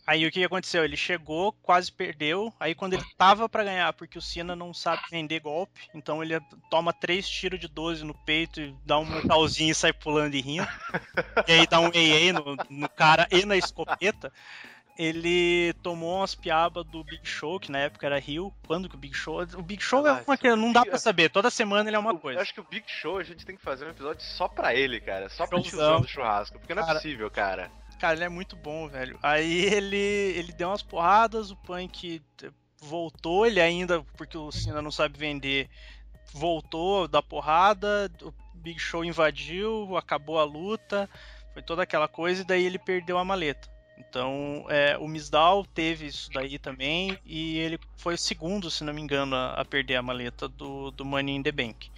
[0.05, 0.83] Aí o que aconteceu?
[0.83, 2.53] Ele chegou, quase perdeu.
[2.59, 6.39] Aí quando ele tava para ganhar, porque o Cena não sabe vender golpe, então ele
[6.69, 10.41] toma três tiros de 12 no peito e dá um mortalzinho e sai pulando e
[10.41, 10.67] rindo.
[11.47, 14.31] e aí dá um EA no, no cara e na escopeta
[14.97, 18.53] ele tomou umas piabas do Big Show, que na época era Rio.
[18.67, 19.41] Quando que o Big Show.
[19.41, 21.99] O Big Show ah, é uma que não dá pra saber, toda semana ele é
[21.99, 22.39] uma coisa.
[22.39, 24.75] Eu acho que o Big Show a gente tem que fazer um episódio só pra
[24.75, 25.29] ele, cara.
[25.29, 26.59] Só pra tiozão do churrasco.
[26.59, 27.71] Porque não é possível, cara.
[28.01, 29.19] Cara, ele é muito bom, velho.
[29.21, 32.19] Aí ele, ele deu umas porradas, o Punk
[32.79, 35.69] voltou, ele ainda, porque o Cena não sabe vender,
[36.33, 41.07] voltou da porrada, o Big Show invadiu, acabou a luta,
[41.53, 43.69] foi toda aquela coisa, e daí ele perdeu a maleta.
[43.99, 48.95] Então, é, o Misdal teve isso daí também, e ele foi o segundo, se não
[48.95, 51.91] me engano, a, a perder a maleta do, do Money in the Bank.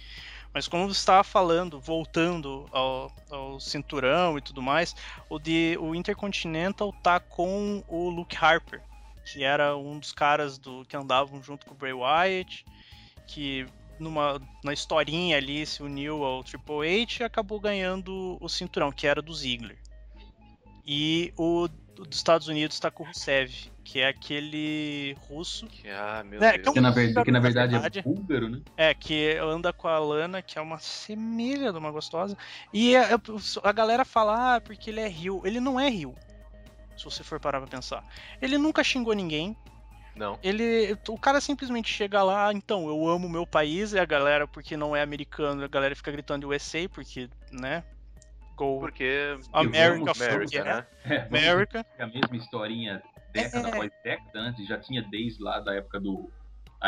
[0.54, 4.94] Mas como você estava falando, voltando ao, ao, cinturão e tudo mais,
[5.28, 8.80] o, de, o Intercontinental tá com o Luke Harper,
[9.24, 12.64] que era um dos caras do que andavam junto com o Bray Wyatt,
[13.26, 13.66] que
[13.98, 19.08] numa na historinha ali se uniu ao Triple H e acabou ganhando o cinturão, que
[19.08, 19.78] era do Ziggler.
[20.86, 23.50] E o dos Estados Unidos está com o Rusev,
[23.84, 25.66] que é aquele russo.
[25.66, 26.62] Que, ah, meu é, Deus.
[26.62, 28.60] Que, é um que, na, verdade, que na verdade é búlgaro, né?
[28.76, 32.36] É, que anda com a Lana, que é uma semelha de uma gostosa.
[32.72, 33.20] E a,
[33.62, 35.42] a galera fala, ah, porque ele é Rio.
[35.44, 36.14] Ele não é Rio,
[36.96, 38.04] se você for parar pra pensar.
[38.40, 39.56] Ele nunca xingou ninguém.
[40.16, 40.38] Não.
[40.44, 44.76] Ele, o cara simplesmente chega lá, então, eu amo meu país, e a galera, porque
[44.76, 47.82] não é americano, a galera fica gritando USA, porque, né,
[48.56, 48.80] Go.
[48.80, 50.86] Porque America, America, né?
[51.04, 51.86] É, America.
[51.98, 53.02] É a mesma historinha
[53.34, 53.72] década é.
[53.72, 56.30] após década antes, já tinha desde lá da época do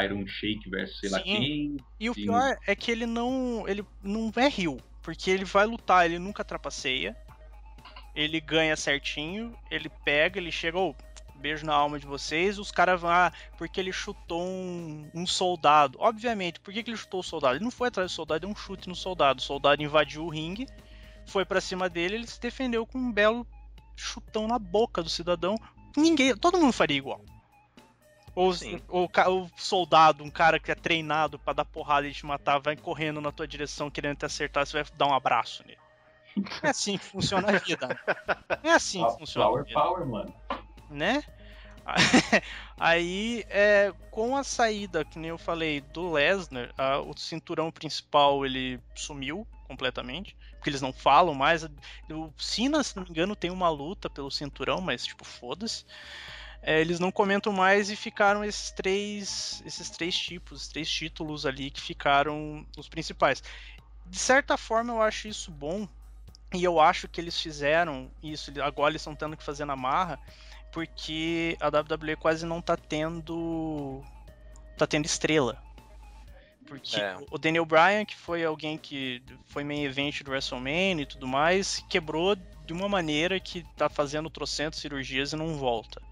[0.05, 1.15] Iron Shake versus sei Sim.
[1.15, 1.77] lá quem.
[1.99, 6.07] E o pior é que ele não, ele não é rio, porque ele vai lutar,
[6.07, 7.17] ele nunca trapaceia.
[8.15, 10.95] Ele ganha certinho, ele pega, ele chega, oh,
[11.37, 12.59] beijo na alma de vocês.
[12.59, 15.99] Os caras vão, ah, porque ele chutou um, um, soldado.
[16.01, 17.57] Obviamente, por que, que ele chutou o soldado?
[17.57, 19.41] Ele não foi atrás do soldado, deu um chute no soldado.
[19.41, 20.67] O soldado invadiu o ringue
[21.27, 23.47] foi para cima dele, ele se defendeu com um belo
[23.95, 25.57] chutão na boca do cidadão.
[25.97, 27.21] Ninguém, todo mundo faria igual.
[28.35, 28.53] Ou,
[28.89, 32.77] ou o soldado, um cara que é treinado para dar porrada e te matar, vai
[32.77, 35.79] correndo na tua direção querendo te acertar, você vai dar um abraço nele.
[36.63, 37.99] É assim que funciona a vida.
[38.63, 39.81] É assim que funciona power, a vida.
[39.81, 40.35] Power, mano.
[40.91, 41.25] Né?
[42.79, 46.71] Aí, é, com a saída, que nem eu falei, do Lesnar,
[47.07, 50.37] o cinturão principal ele sumiu completamente
[50.67, 51.63] porque eles não falam mais.
[52.11, 55.85] O Cena, se não me engano, tem uma luta pelo cinturão, mas tipo, foda-se.
[56.61, 61.71] É, eles não comentam mais e ficaram esses três, esses três tipos, três títulos ali
[61.71, 63.45] que ficaram os principais.
[64.07, 65.87] De certa forma, eu acho isso bom
[66.53, 68.51] e eu acho que eles fizeram isso.
[68.61, 70.19] Agora eles estão tendo que fazer na marra,
[70.73, 74.03] porque a WWE quase não tá tendo,
[74.77, 75.63] tá tendo estrela.
[76.67, 77.17] Porque é.
[77.31, 81.85] o Daniel Bryan, que foi alguém que foi main event do WrestleMania e tudo mais,
[81.89, 86.03] quebrou de uma maneira que tá fazendo trocentas cirurgias e não volta.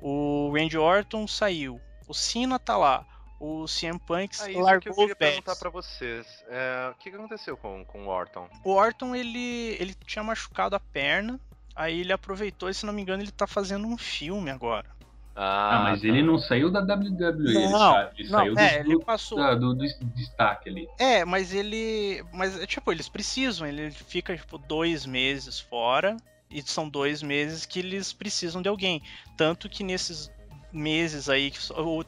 [0.00, 1.80] O Randy Orton saiu.
[2.06, 3.06] O Cena tá lá.
[3.38, 6.44] O CM Punk ah, largou que eu queria perguntar para vocês.
[6.46, 8.46] É, o que, aconteceu com, com o Orton?
[8.62, 11.40] O Orton, ele, ele tinha machucado a perna.
[11.74, 14.90] Aí ele aproveitou e, se não me engano, ele tá fazendo um filme agora.
[15.34, 16.08] Ah, ah, mas tá.
[16.08, 19.38] ele não saiu da WWE, não, ele, não, saiu é, do, ele passou...
[19.38, 20.88] Da, do, do, destaque ali.
[20.98, 22.24] É, mas ele.
[22.32, 26.16] Mas, tipo, eles precisam, ele fica, tipo, dois meses fora.
[26.50, 29.00] E são dois meses que eles precisam de alguém.
[29.36, 30.30] Tanto que nesses
[30.72, 31.52] meses aí.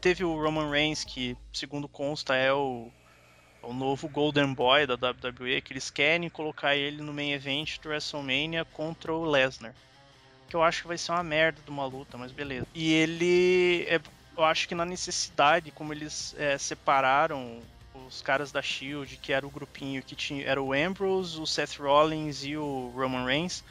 [0.01, 2.91] Teve o Roman Reigns, que, segundo consta, é o,
[3.63, 7.89] o novo Golden Boy da WWE, que eles querem colocar ele no main event do
[7.89, 9.73] WrestleMania contra o Lesnar
[10.53, 12.67] que eu acho que vai ser uma merda de uma luta, mas beleza.
[12.75, 13.99] E ele, é,
[14.37, 17.63] eu acho que na necessidade, como eles é, separaram
[18.07, 21.79] os caras da Shield, que era o grupinho que tinha, era o Ambrose, o Seth
[21.79, 23.65] Rollins e o Roman Reigns,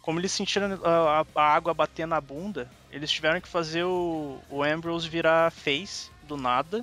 [0.00, 4.62] como eles sentiram a, a água bater na bunda, eles tiveram que fazer o, o
[4.62, 6.80] Ambrose virar face do nada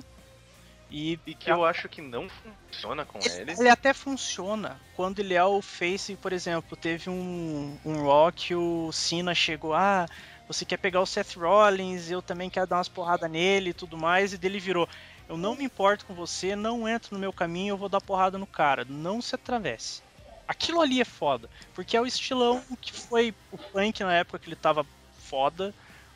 [0.90, 3.52] e, e que eu acho que não funciona com ele.
[3.58, 8.90] Ele até funciona quando ele é o face, por exemplo, teve um, um Rock, o
[8.92, 10.06] Cena chegou, ah,
[10.48, 13.96] você quer pegar o Seth Rollins, eu também quero dar umas porradas nele e tudo
[13.96, 14.88] mais, e dele virou,
[15.28, 18.36] eu não me importo com você, não entro no meu caminho, eu vou dar porrada
[18.36, 20.02] no cara, não se atravesse.
[20.48, 24.48] Aquilo ali é foda, porque é o estilão que foi o Punk na época que
[24.48, 24.84] ele tava
[25.20, 25.72] foda,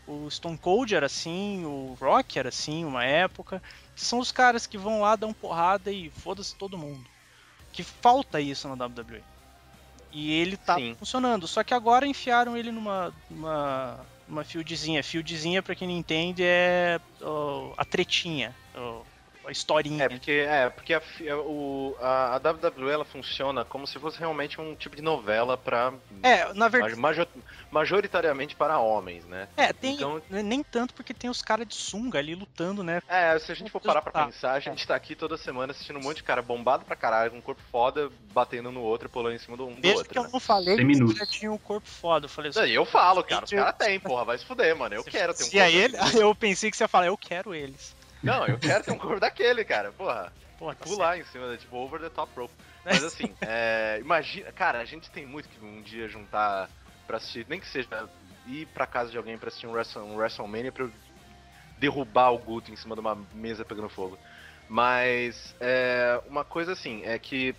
[0.07, 3.63] o Stone Cold era assim, o Rock era assim, uma época.
[3.97, 7.05] São os caras que vão lá, dão porrada e foda-se todo mundo.
[7.73, 9.23] Que falta isso na WWE.
[10.13, 10.95] E ele tá Sim.
[10.99, 11.49] funcionando.
[11.49, 15.03] Só que agora enfiaram ele numa, numa, uma fieldzinha.
[15.03, 17.01] Fieldzinha, pra quem não entende, é
[17.77, 18.55] a tretinha
[19.47, 20.05] a historinha.
[20.05, 21.01] É, porque, é, porque a,
[21.37, 25.93] o, a, a WWE ela funciona como se fosse realmente um tipo de novela para
[26.23, 26.97] É, na verdade.
[26.97, 27.27] Major,
[27.71, 29.49] majoritariamente para homens, né?
[29.57, 29.95] É, tem.
[29.95, 33.03] Então, nem tanto porque tem os caras de sunga ali lutando, né?
[33.09, 35.99] É, se a gente for parar pra pensar, a gente tá aqui toda semana assistindo
[35.99, 39.11] um monte de cara bombado pra caralho, com um corpo foda, batendo no outro e
[39.11, 40.09] pulando em cima do um do outro.
[40.09, 40.27] que né?
[40.27, 41.17] eu não falei que minutos.
[41.17, 42.27] já tinha um corpo foda.
[42.27, 42.71] Eu falei assim.
[42.71, 44.95] Eu falo, cara, os caras têm, porra, vai se fuder, mano.
[44.95, 45.57] Eu quero ter um corpo.
[45.57, 47.95] E aí ele, eu pensei que você ia falar, eu quero eles.
[48.25, 49.93] Não, eu quero ter um corpo daquele, cara.
[49.93, 50.33] Porra.
[50.59, 52.55] Porra tá pular em cima, tipo, over the top rope.
[52.85, 54.51] Mas assim, é, imagina.
[54.53, 56.71] Cara, a gente tem muito que um dia juntar
[57.07, 58.09] pra assistir, nem que seja
[58.47, 60.89] ir pra casa de alguém pra assistir um, Wrestle, um WrestleMania pra
[61.79, 64.19] derrubar o Guto em cima de uma mesa pegando fogo.
[64.69, 67.55] Mas é, uma coisa assim, é que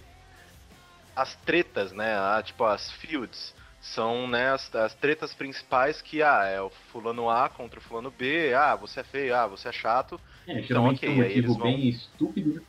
[1.15, 2.17] as tretas, né?
[2.17, 7.29] A, tipo, as feuds são né, as, as, tretas principais que ah, é o fulano
[7.29, 10.19] A contra o fulano B, ah, você é feio, ah, você é chato.
[10.47, 11.63] É, então, ok, é um motivo vão...
[11.63, 12.61] bem estúpido, né?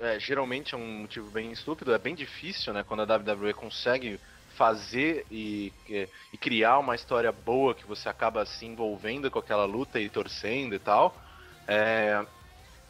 [0.00, 4.18] É, geralmente é um motivo bem estúpido, é bem difícil, né, quando a WWE consegue
[4.56, 10.00] fazer e, e, criar uma história boa que você acaba se envolvendo com aquela luta
[10.00, 11.16] e torcendo e tal.
[11.68, 12.26] É,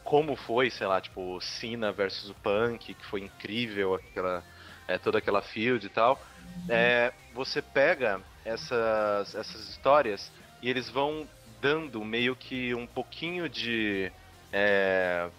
[0.03, 4.43] como foi, sei lá, tipo, Cena versus o Punk, que foi incrível, aquela,
[4.89, 6.19] é, toda aquela field e tal
[6.69, 11.29] é, você pega essas, essas histórias e eles vão
[11.61, 14.11] dando meio que um pouquinho de
[14.53, 15.31] é,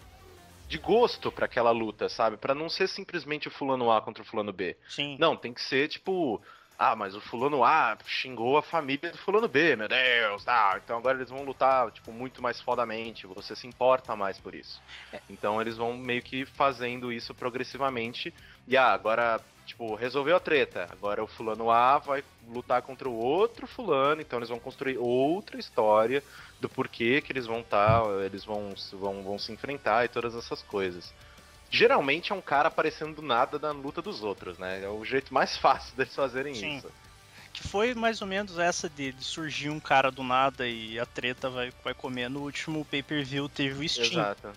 [0.67, 2.35] de gosto para aquela luta, sabe?
[2.37, 4.75] Para não ser simplesmente o fulano A contra o fulano B.
[4.89, 5.17] Sim.
[5.19, 6.41] Não, tem que ser tipo,
[6.77, 10.79] ah, mas o fulano A xingou a família do fulano B, meu Deus, tá.
[10.83, 14.81] Então agora eles vão lutar tipo muito mais fodamente, você se importa mais por isso.
[15.11, 15.19] É.
[15.29, 18.33] Então eles vão meio que fazendo isso progressivamente.
[18.67, 20.87] E ah, agora Tipo, resolveu a treta.
[20.91, 25.57] Agora o fulano A vai lutar contra o outro fulano, então eles vão construir outra
[25.57, 26.23] história
[26.59, 30.35] do porquê que eles vão estar, tá, eles vão, vão, vão se enfrentar e todas
[30.35, 31.13] essas coisas.
[31.69, 34.83] Geralmente é um cara aparecendo do nada na luta dos outros, né?
[34.83, 36.77] É o jeito mais fácil deles fazerem Sim.
[36.77, 36.91] isso.
[37.51, 41.05] Que foi mais ou menos essa de, de, surgir um cara do nada e a
[41.05, 42.29] treta vai, vai comer.
[42.29, 44.13] No último pay-per-view teve o Sting.
[44.13, 44.51] Exato.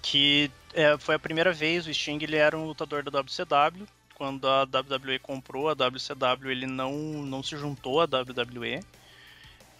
[0.00, 3.86] Que é, foi a primeira vez, o Sting ele era um lutador da WCW,
[4.22, 8.80] quando a WWE comprou a WCW, ele não, não se juntou à WWE.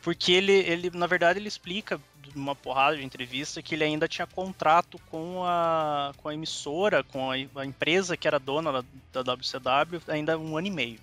[0.02, 2.00] Porque ele, ele, na verdade, ele explica
[2.34, 7.30] numa porrada de entrevista que ele ainda tinha contrato com a, com a emissora, com
[7.30, 10.98] a, a empresa que era dona da, da WCW, ainda um ano e meio.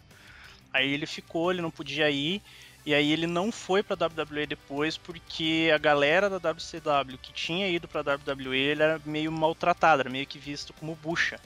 [0.73, 2.41] Aí ele ficou, ele não podia ir,
[2.85, 7.31] e aí ele não foi para a WWE depois porque a galera da WCW que
[7.31, 11.39] tinha ido para a WWE ele era meio maltratada, era meio que visto como bucha.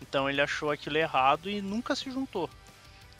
[0.00, 2.48] Então ele achou aquilo errado e nunca se juntou.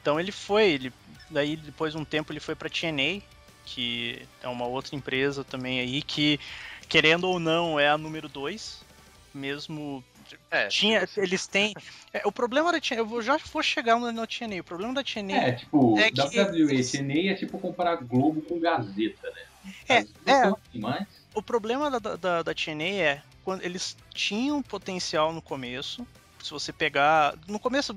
[0.01, 0.93] Então ele foi, ele,
[1.29, 3.23] daí depois de um tempo ele foi para TNA,
[3.64, 6.40] que é uma outra empresa também aí que
[6.88, 8.81] querendo ou não é a número 2,
[9.33, 10.03] mesmo
[10.51, 11.75] é, tinha, eles têm.
[12.12, 14.61] É, o problema da TNA, eu já vou chegar no, no TNA.
[14.61, 16.90] O problema da TNA é tipo, é que WWE, eles...
[16.90, 19.43] TNA é tipo comparar Globo com Gazeta, né?
[19.88, 19.99] É,
[20.31, 20.53] é.
[20.75, 21.07] Mas...
[21.35, 26.07] O problema da, da, da TNA é quando eles tinham potencial no começo,
[26.42, 27.35] se você pegar.
[27.46, 27.96] No começo,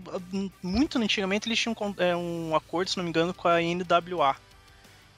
[0.61, 4.35] muito antigamente, eles tinham é, um acordo, se não me engano, com a NWA.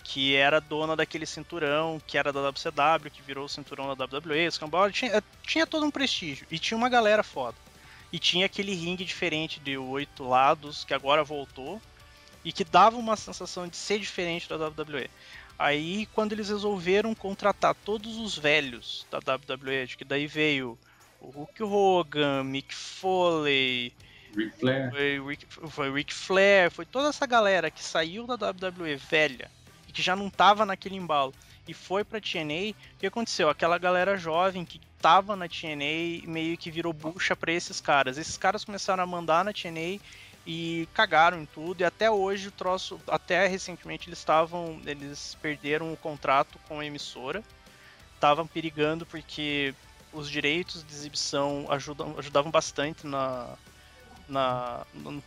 [0.03, 4.51] Que era dona daquele cinturão, que era da WCW, que virou o cinturão da WWE,
[4.51, 6.45] Scambau, tinha, é, tinha todo um prestígio.
[6.51, 7.57] E tinha uma galera foda.
[8.13, 11.81] E tinha aquele ringue diferente de oito lados, que agora voltou.
[12.43, 15.09] E que dava uma sensação de ser diferente da WWE.
[15.57, 20.77] Aí, quando eles resolveram contratar todos os velhos da WWE, que daí veio
[21.21, 23.93] o Hulk Hogan, Mick Foley,
[24.35, 24.91] Ric Flair.
[24.91, 29.49] Foi, Rick, foi Ric Flair, foi toda essa galera que saiu da WWE velha
[29.87, 31.33] e que já não tava naquele embalo
[31.67, 33.49] e foi pra TNA, o que aconteceu?
[33.49, 38.17] Aquela galera jovem que tava na TNA meio que virou bucha para esses caras.
[38.17, 39.99] Esses caras começaram a mandar na TNA
[40.45, 45.91] e cagaram em tudo e até hoje o troço, até recentemente eles estavam, eles perderam
[45.91, 47.43] o contrato com a emissora,
[48.13, 49.73] estavam perigando porque
[50.15, 53.55] os direitos de exibição ajudam, ajudavam bastante na,
[54.27, 55.21] na, no,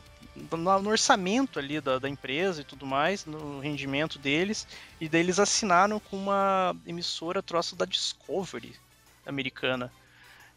[0.57, 4.67] no, orçamento ali da, da, empresa e tudo mais, no rendimento deles,
[5.01, 8.75] e daí eles assinaram com uma emissora troço da Discovery
[9.27, 9.93] americana.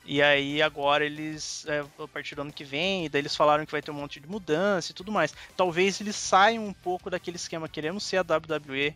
[0.04, 3.66] E aí agora eles, é, a partir do ano que vem, e daí eles falaram
[3.66, 5.34] que vai ter um monte de mudança e tudo mais.
[5.56, 8.96] Talvez eles saiam um pouco daquele esquema, queremos ser a WWE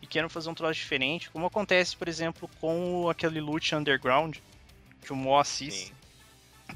[0.00, 4.36] e queiram fazer um troço diferente, como acontece, por exemplo, com aquele Lute Underground,
[5.04, 5.88] que o Mo assiste.
[5.88, 6.04] Sim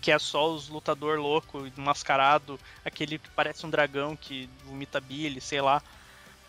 [0.00, 5.40] que é só os lutador louco, mascarado, aquele que parece um dragão que vomita Billy,
[5.40, 5.82] sei lá.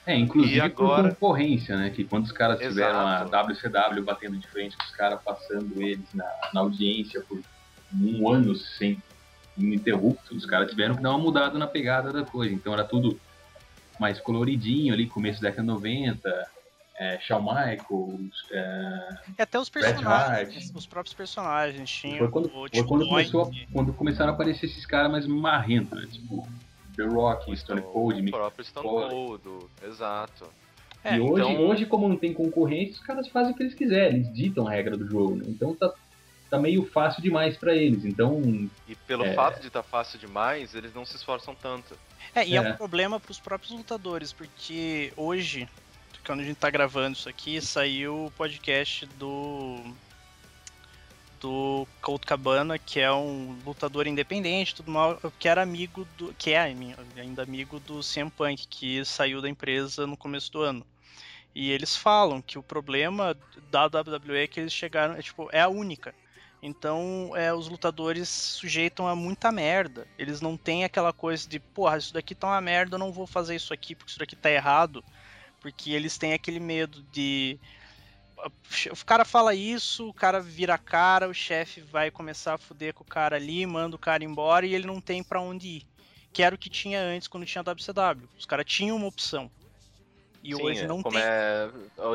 [0.06, 1.04] É, inclusive e agora...
[1.04, 1.90] por concorrência, né?
[1.90, 2.74] Que quando os caras Exato.
[2.74, 7.40] tiveram a WCW batendo de frente com os caras, passando eles na, na audiência por
[7.94, 9.02] um ano sem
[9.58, 12.54] ininterrupto, os caras tiveram que dar uma mudada na pegada da coisa.
[12.54, 13.20] Então era tudo
[14.00, 16.48] mais coloridinho ali, começo da década 90,
[17.00, 22.18] é, Shawn Michaels, é, e até os personagens, os próprios personagens tinham.
[22.18, 25.98] Foi quando, o, foi quando, começou a, quando começaram a aparecer esses caras mais marrentos,
[25.98, 26.06] né?
[26.12, 26.46] Tipo,
[26.98, 29.44] The Rock, Stone Cold, Mick O próprio Stone Cold,
[29.82, 30.46] exato.
[31.02, 31.68] É, e hoje, então...
[31.68, 34.72] hoje, como não tem concorrente, os caras fazem o que eles quiserem, eles ditam a
[34.72, 35.46] regra do jogo, né?
[35.48, 35.94] Então tá,
[36.50, 38.04] tá meio fácil demais para eles.
[38.04, 38.42] Então.
[38.90, 39.34] E pelo é...
[39.34, 41.98] fato de estar tá fácil demais, eles não se esforçam tanto.
[42.36, 45.66] É, e é, é um problema para os próprios lutadores, porque hoje
[46.30, 49.82] quando a gente tá gravando isso aqui, saiu o podcast do
[51.42, 56.52] do Colt Cabana, que é um lutador independente, tudo mal, que era amigo do que
[56.52, 56.62] é
[57.18, 60.86] ainda amigo do CM Punk, que saiu da empresa no começo do ano.
[61.56, 63.36] E eles falam que o problema
[63.72, 66.14] da WWE é que eles chegaram, é, tipo, é a única.
[66.62, 70.08] Então, é, os lutadores sujeitam a muita merda.
[70.16, 73.26] Eles não têm aquela coisa de, porra, isso daqui tá uma merda, eu não vou
[73.26, 75.04] fazer isso aqui porque isso daqui tá errado.
[75.60, 77.60] Porque eles têm aquele medo de.
[78.92, 82.94] O cara fala isso, o cara vira a cara, o chefe vai começar a fuder
[82.94, 85.88] com o cara ali, manda o cara embora e ele não tem para onde ir.
[86.32, 88.30] Que era o que tinha antes quando tinha WCW.
[88.38, 89.52] Os caras tinham uma opção.
[90.42, 91.20] E Sim, hoje não tem.
[91.22, 91.70] É,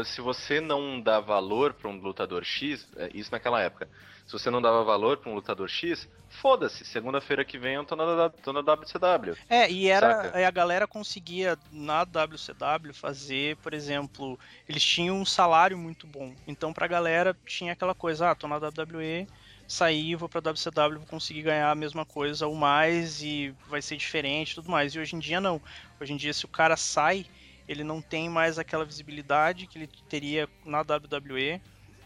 [0.06, 3.86] se você não dá valor para um lutador X, é, isso naquela época
[4.26, 7.94] se você não dava valor para um lutador X, foda-se, segunda-feira que vem eu tô
[7.94, 9.36] na, tô na WCW.
[9.48, 15.76] É, e era a galera conseguia na WCW fazer, por exemplo, eles tinham um salário
[15.76, 16.34] muito bom.
[16.46, 19.26] Então pra galera tinha aquela coisa, ah, tô na WWE,
[19.68, 23.96] sair, vou pra WCW, vou conseguir ganhar a mesma coisa ou mais e vai ser
[23.96, 24.94] diferente tudo mais.
[24.94, 25.60] E hoje em dia não.
[26.00, 27.26] Hoje em dia, se o cara sai,
[27.68, 31.60] ele não tem mais aquela visibilidade que ele teria na WWE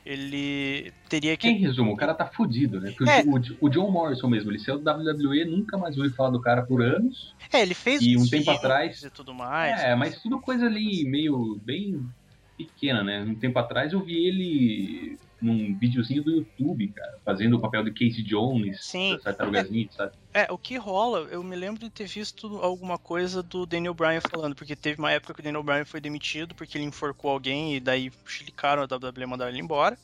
[0.09, 1.47] ele teria que.
[1.47, 2.95] Em resumo, o cara tá fudido, né?
[2.97, 3.23] Porque é.
[3.25, 6.63] o, o, John Morrison mesmo, ele saiu do WWE, nunca mais ouviu falar do cara
[6.63, 7.35] por anos.
[7.53, 9.03] É, ele fez E um tempo atrás.
[9.03, 9.79] E tudo mais.
[9.83, 12.09] É, mas tudo coisa ali meio bem
[12.57, 13.21] pequena, né?
[13.21, 17.93] Um tempo atrás eu vi ele num videozinho do YouTube, cara, fazendo o papel de
[17.93, 19.19] Casey Jones, Sim.
[19.23, 20.13] Tartarugas sabe?
[20.35, 24.21] É, o que rola, eu me lembro de ter visto alguma coisa do Daniel Bryan
[24.21, 27.77] falando, porque teve uma época que o Daniel Bryan foi demitido porque ele enforcou alguém
[27.77, 29.97] e daí chilicaram a WWE e mandaram ele embora.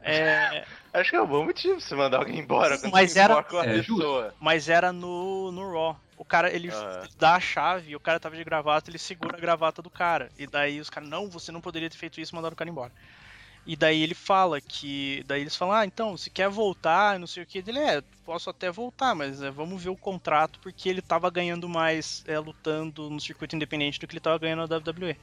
[0.00, 0.64] É...
[0.92, 3.78] Acho que é um bom motivo você mandar alguém embora mas era, com a é,
[3.78, 4.34] pessoa.
[4.40, 5.98] Mas era no, no Raw.
[6.16, 7.08] O cara, ele, uhum.
[7.18, 10.30] dá a chave, o cara tava de gravata, ele segura a gravata do cara.
[10.38, 12.70] E daí os caras, não, você não poderia ter feito isso e mandaram o cara
[12.70, 12.92] embora.
[13.66, 15.24] E daí ele fala que.
[15.26, 17.58] Daí eles falam, ah, então, se quer voltar, não sei o que.
[17.58, 21.68] Ele é, posso até voltar, mas é, vamos ver o contrato, porque ele tava ganhando
[21.68, 25.16] mais é, lutando no circuito independente do que ele tava ganhando na WWE.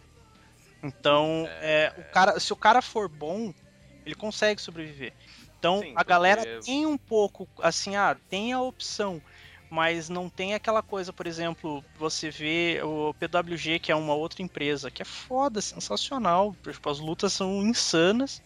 [0.83, 3.53] Então, é, o cara, se o cara for bom,
[4.03, 5.13] ele consegue sobreviver.
[5.59, 6.65] Então, Sim, a galera porque...
[6.65, 9.21] tem um pouco, assim, ah, tem a opção
[9.71, 14.43] mas não tem aquela coisa, por exemplo, você vê o PWG, que é uma outra
[14.43, 18.43] empresa, que é foda, sensacional, tipo, as lutas são insanas,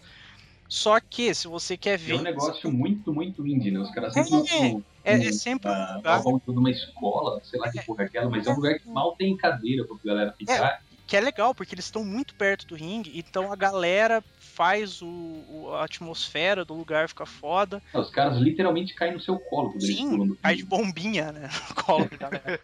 [0.69, 2.13] só que se você quer ver...
[2.13, 3.79] É um negócio muito, muito indie, né?
[3.79, 4.55] Os caras sempre...
[4.55, 6.21] É, no, é, é sempre um lugar...
[6.21, 9.15] de uma escola, sei lá que porra é aquela, mas é um lugar que mal
[9.15, 10.53] tem cadeira pra galera ficar.
[10.53, 14.23] É, que é legal, porque eles estão muito perto do ringue, então a galera
[14.55, 17.83] faz o, o, a atmosfera do lugar ficar foda.
[17.93, 21.49] Os caras literalmente caem no seu colo Sim, cai de bombinha, né?
[21.75, 22.61] No colo da galera.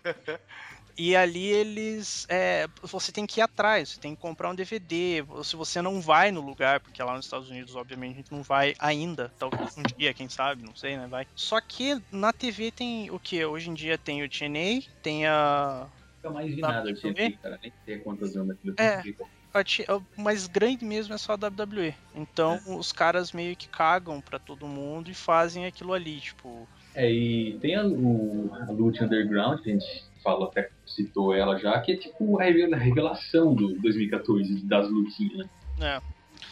[0.97, 2.25] E ali eles.
[2.29, 5.23] É, você tem que ir atrás, você tem que comprar um DVD.
[5.43, 8.43] Se você não vai no lugar, porque lá nos Estados Unidos, obviamente, a gente não
[8.43, 9.31] vai ainda.
[9.37, 11.07] Talvez um dia, quem sabe, não sei, né?
[11.07, 11.27] Vai.
[11.35, 13.43] Só que na TV tem o que?
[13.43, 15.87] Hoje em dia tem o TNA, tem a.
[16.23, 17.59] Nunca mais vi nada de TNA, cara.
[17.61, 19.01] Nem sei quantas anos aquilo é,
[20.17, 21.93] mais grande mesmo é só a WWE.
[22.15, 22.75] Então é.
[22.75, 26.67] os caras meio que cagam para todo mundo e fazem aquilo ali, tipo.
[26.93, 31.57] É, e tem a, o, a Lute Underground, que a gente falou, até citou ela
[31.57, 35.49] já, que é tipo a revelação do 2014 das lutinhas, né?
[35.79, 36.01] É.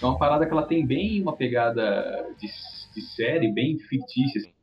[0.02, 2.48] É uma parada que ela tem bem uma pegada de,
[2.96, 4.40] de série, bem fictícia.
[4.40, 4.54] Assim.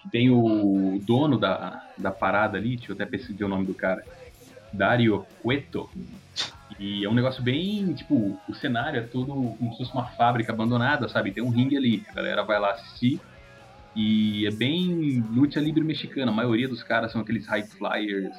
[0.00, 3.74] Que tem o dono da, da parada ali, deixa eu até pesquisar o nome do
[3.74, 4.04] cara.
[4.72, 5.88] Dario Cueto.
[6.78, 10.52] E é um negócio bem, tipo, o cenário é todo como se fosse uma fábrica
[10.52, 11.32] abandonada, sabe?
[11.32, 13.20] Tem um ringue ali, a galera vai lá assistir.
[13.94, 16.32] E é bem luta livre mexicana.
[16.32, 18.34] A maioria dos caras são aqueles high flyers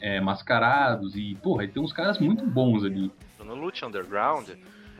[0.00, 1.14] é, mascarados.
[1.16, 3.10] E, porra, tem uns caras muito bons ali.
[3.38, 4.48] No Lucha Underground,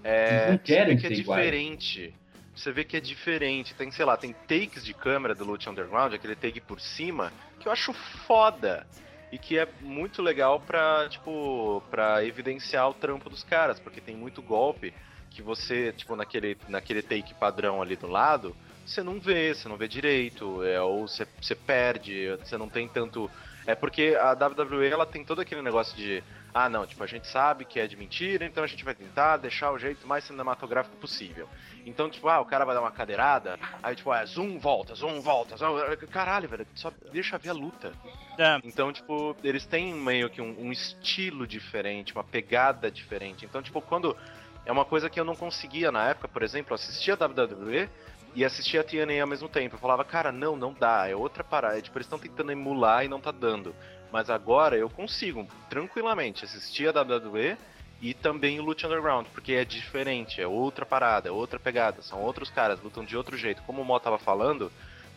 [0.04, 2.14] É, não querem que é diferente.
[2.54, 3.74] Você vê que é diferente.
[3.74, 7.66] Tem, sei lá, tem takes de câmera do Loot Underground, aquele take por cima, que
[7.66, 8.86] eu acho foda.
[9.30, 14.16] E que é muito legal pra, tipo, pra evidenciar o trampo dos caras, porque tem
[14.16, 14.94] muito golpe
[15.30, 18.56] que você, tipo, naquele, naquele take padrão ali do lado,
[18.86, 22.88] você não vê, você não vê direito, é, ou você, você perde, você não tem
[22.88, 23.30] tanto.
[23.66, 26.22] É porque a WWE ela tem todo aquele negócio de
[26.58, 29.36] ah não, tipo, a gente sabe que é de mentira, então a gente vai tentar
[29.36, 31.46] deixar o jeito mais cinematográfico possível.
[31.84, 35.20] Então, tipo, ah, o cara vai dar uma cadeirada, aí tipo, é zoom, volta, zoom,
[35.20, 35.76] volta, zoom,
[36.10, 37.92] caralho, velho, só deixa ver a luta.
[38.38, 43.44] É, Então, tipo, eles têm meio que um, um estilo diferente, uma pegada diferente.
[43.44, 44.16] Então, tipo, quando.
[44.64, 47.88] É uma coisa que eu não conseguia na época, por exemplo, assistia a WWE
[48.34, 49.76] e assistia a TNA ao mesmo tempo.
[49.76, 51.80] Eu falava, cara, não, não dá, é outra parada.
[51.80, 53.74] Tipo, eles estão tentando emular e não tá dando.
[54.12, 57.56] Mas agora eu consigo, tranquilamente, assistir a WWE
[58.00, 62.20] e também o Lute Underground, porque é diferente, é outra parada, é outra pegada, são
[62.20, 63.62] outros caras, lutam de outro jeito.
[63.62, 64.70] Como o Mo tava falando,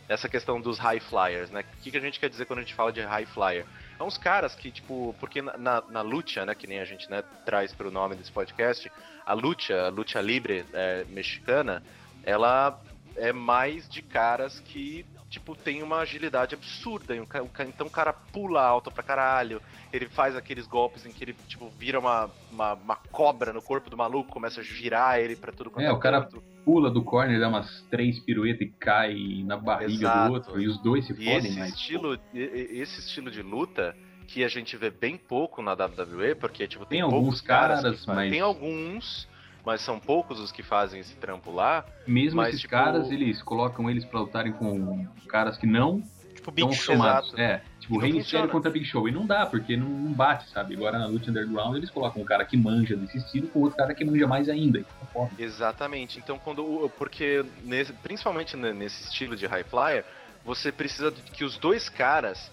[0.10, 1.62] essa questão dos high flyers, né?
[1.62, 3.66] O que, que a gente quer dizer quando a gente fala de high flyer?
[4.00, 7.10] É uns caras que, tipo, porque na, na, na luta, né, que nem a gente
[7.12, 8.92] né, traz pro nome desse podcast,
[9.24, 11.84] a luta, a luta libre é, mexicana,
[12.24, 12.82] ela
[13.16, 17.16] é mais de caras que, tipo, tem uma agilidade absurda.
[17.16, 19.62] Então o cara pula alto pra caralho,
[19.94, 23.90] ele faz aqueles golpes em que ele, tipo, vira uma, uma, uma cobra no corpo
[23.90, 26.28] do maluco, começa a girar ele pra tudo quanto É, o cara.
[26.66, 29.16] Pula do corner, dá umas três piruetas e cai
[29.46, 30.28] na barriga Exato.
[30.28, 30.62] do outro.
[30.62, 31.74] E os dois se E fodem, esse mas.
[31.74, 33.96] estilo, esse estilo de luta
[34.28, 38.02] que a gente vê bem pouco na WWE, porque tipo tem, Tem alguns caras, caras,
[38.02, 39.28] que mas- tem alguns,
[39.66, 41.86] mas são poucos os que fazem esse trampo lá.
[42.08, 46.02] Mesmo mas, esses tipo- caras, eles colocam eles pra lutarem com caras que não
[46.34, 46.96] tipo, Big Show.
[46.96, 47.38] Exato.
[47.40, 48.14] É, tipo, Rei.
[48.14, 49.08] Mysterio contra Big Show.
[49.10, 50.74] E não dá, porque não, não bate, sabe?
[50.76, 53.94] Agora na luta underground eles colocam um cara que manja desse estilo com outro cara
[53.94, 54.84] que manja mais ainda.
[55.10, 55.30] Então.
[55.38, 56.18] Exatamente.
[56.18, 60.06] Então quando porque nesse- principalmente ne- nesse estilo de high flyer,
[60.46, 62.50] você precisa que os dois caras,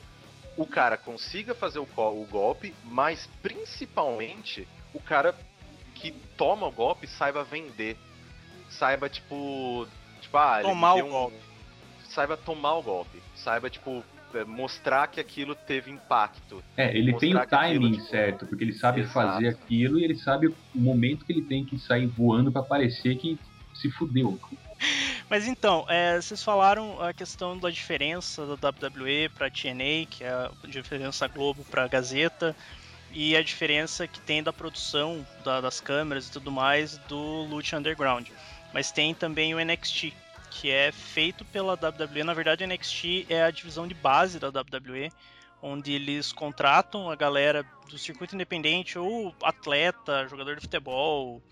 [0.56, 5.34] o cara consiga fazer o, o golpe, mas principalmente o cara
[6.00, 7.96] que toma o golpe saiba vender,
[8.68, 9.86] saiba tipo,
[10.20, 11.36] tipo ah, ele Tomar o um- golpe.
[12.08, 16.62] saiba tomar o golpe, saiba tipo é, mostrar que aquilo teve impacto.
[16.76, 19.14] É, ele tem o que aquilo, timing tipo, certo, porque ele sabe exato.
[19.14, 23.16] fazer aquilo e ele sabe o momento que ele tem que sair voando pra parecer
[23.16, 23.38] que
[23.74, 24.38] se fudeu.
[25.28, 30.28] Mas então, é, vocês falaram a questão da diferença da WWE para TNA, que é
[30.30, 32.54] a diferença Globo para Gazeta,
[33.12, 37.76] e a diferença que tem da produção da- das câmeras e tudo mais do Lucha
[37.78, 38.28] Underground.
[38.72, 40.12] Mas tem também o NXT,
[40.50, 42.24] que é feito pela WWE.
[42.24, 45.10] Na verdade, o NXT é a divisão de base da WWE,
[45.66, 51.42] onde eles contratam a galera do circuito independente, ou atleta, jogador de futebol,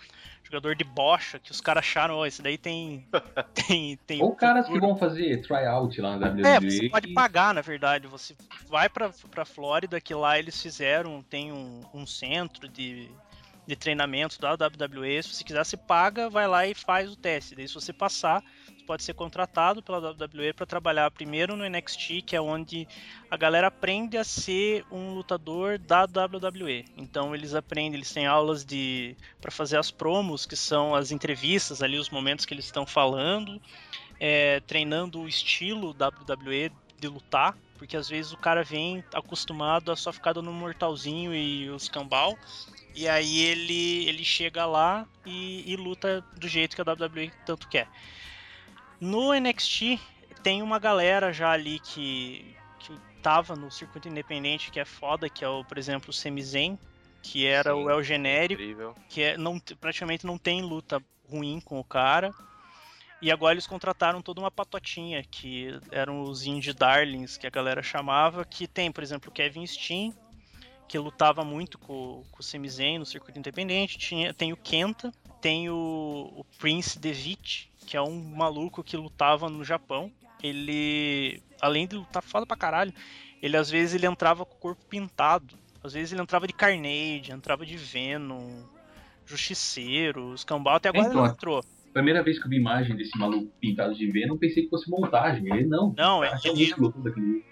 [0.44, 3.06] jogador de bocha, que os caras acharam, ó, esse daí tem.
[3.66, 4.92] tem, tem Ou caras que futuro.
[4.92, 6.46] vão fazer tryout lá na WWE.
[6.46, 8.06] É, você pode pagar, na verdade.
[8.06, 8.36] Você
[8.68, 13.10] vai pra, pra Flórida, que lá eles fizeram, tem um, um centro de,
[13.66, 15.22] de treinamento da WWE.
[15.22, 17.56] Se você quiser, você paga, vai lá e faz o teste.
[17.56, 18.42] Daí, se você passar,
[18.84, 22.86] você pode ser contratado pela WWE para trabalhar primeiro no NXT, que é onde
[23.30, 26.84] a galera aprende a ser um lutador da WWE.
[26.96, 31.82] Então, eles aprendem, eles têm aulas de para fazer as promos, que são as entrevistas
[31.82, 33.60] ali, os momentos que eles estão falando
[34.20, 39.96] é, treinando o estilo WWE de lutar, porque às vezes o cara vem acostumado a
[39.96, 42.38] só ficar dando um mortalzinho e os cambal,
[42.94, 47.68] e aí ele, ele chega lá e, e luta do jeito que a WWE tanto
[47.68, 47.88] quer.
[49.00, 49.98] No NXT
[50.42, 52.92] tem uma galera já ali que, que
[53.22, 56.78] tava no circuito independente que é foda, que é o, por exemplo, o Sami Zayn,
[57.22, 58.94] que era Sim, o El Genérico Incrível.
[59.08, 62.32] que é, não, praticamente não tem luta ruim com o cara.
[63.22, 67.82] E agora eles contrataram toda uma patotinha, que eram os Indie Darlings, que a galera
[67.82, 70.12] chamava, que tem, por exemplo, o Kevin Steen,
[70.86, 75.10] que lutava muito com, com o Sami Zayn no circuito independente, tinha, tem o Kenta,
[75.40, 80.10] tem o, o Prince Devitt, que é um maluco que lutava no Japão.
[80.42, 82.92] Ele, além de lutar foda pra caralho,
[83.42, 85.56] ele às vezes ele entrava com o corpo pintado.
[85.82, 88.62] Às vezes ele entrava de Carnage, entrava de Venom,
[89.26, 91.64] Justiceiro, os Cambal, até agora Então, ele não entrou.
[91.92, 95.46] Primeira vez que eu vi imagem desse maluco pintado de Venom, pensei que fosse montagem.
[95.46, 95.94] Ele não.
[95.96, 96.94] Não, cara ele jeito.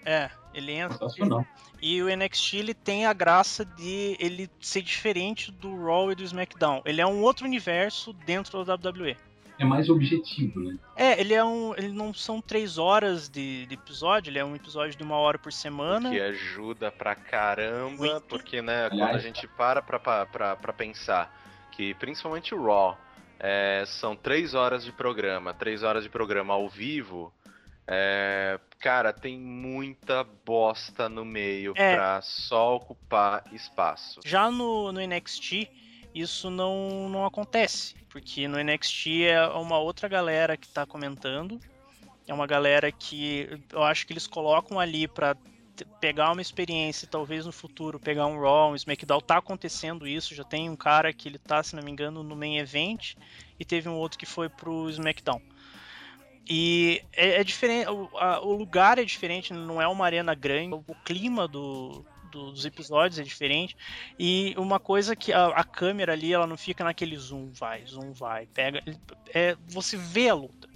[0.05, 0.97] É, ele entra.
[0.97, 1.45] Sensacional.
[1.81, 6.23] E o NXT ele tem a graça de ele ser diferente do Raw e do
[6.23, 6.81] SmackDown.
[6.85, 9.15] Ele é um outro universo dentro da WWE.
[9.63, 10.77] É mais objetivo, né?
[10.95, 11.73] É, ele é um.
[11.75, 15.39] Ele não são três horas de, de episódio, ele é um episódio de uma hora
[15.39, 16.09] por semana.
[16.09, 18.21] Que ajuda pra caramba, Muito.
[18.27, 21.33] porque, né, quando Aliás, a gente para pra, pra, pra, pra pensar
[21.71, 22.97] que principalmente o Raw,
[23.39, 27.33] É, são três horas de programa, três horas de programa ao vivo.
[27.85, 31.95] É, cara, tem muita bosta no meio É.
[31.95, 34.21] pra só ocupar espaço.
[34.25, 35.67] Já no, no NXT,
[36.13, 37.95] isso não, não acontece.
[38.09, 41.59] Porque no NXT é uma outra galera que tá comentando.
[42.27, 45.07] É uma galera que eu acho que eles colocam ali
[45.75, 49.19] te- pegar uma experiência e talvez no futuro pegar um Raw, um SmackDown.
[49.19, 50.35] Tá acontecendo isso.
[50.35, 53.15] Já tem um cara que ele tá, se não me engano, no main event.
[53.59, 55.41] E teve um outro que foi pro SmackDown.
[56.47, 60.75] E é, é diferente, o, a- o lugar é diferente, não é uma arena grande,
[60.75, 63.75] o clima do, do- dos episódios é diferente.
[64.17, 68.11] E uma coisa que a, a câmera ali, ela não fica naquele zoom, vai, zoom,
[68.11, 68.83] vai, pega.
[69.33, 70.67] É, você vê a luta.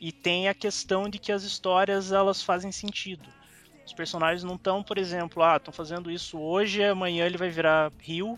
[0.00, 3.28] E tem a questão de que as histórias elas fazem sentido.
[3.84, 7.92] Os personagens não estão, por exemplo, ah, estão fazendo isso hoje, amanhã ele vai virar
[7.98, 8.36] Rio.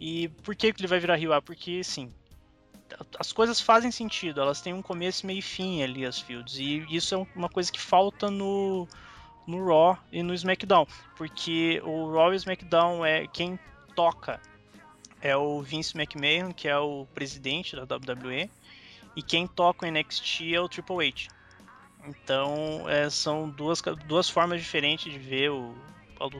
[0.00, 1.32] E por que, que ele vai virar Rio?
[1.32, 2.10] Ah, porque sim,
[3.18, 6.56] as coisas fazem sentido, elas têm um começo, meio e fim ali, as fields.
[6.58, 8.88] E isso é uma coisa que falta no,
[9.46, 10.86] no Raw e no SmackDown.
[11.16, 13.58] Porque o Raw e o SmackDown é quem
[13.94, 14.40] toca
[15.22, 18.50] é o Vince McMahon, que é o presidente da WWE,
[19.14, 21.28] e quem toca o NXT é o Triple H.
[22.06, 25.74] Então é, são duas, duas formas diferentes de ver o.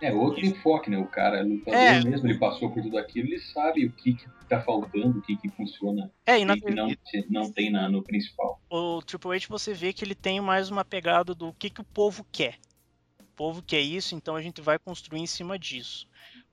[0.02, 0.98] É outro enfoque, né?
[0.98, 2.04] O cara, lutador É.
[2.04, 5.36] mesmo, ele passou por tudo aquilo, ele sabe o que, que tá faltando, o que,
[5.38, 6.94] que funciona, É, e na, que, não,
[7.30, 8.60] não tem na, no principal.
[8.68, 11.84] o Triple H você vê que ele tem mais uma pegada do que, que o
[11.84, 12.58] povo quer.
[13.40, 16.06] Povo quer isso, então a gente vai construir em cima disso.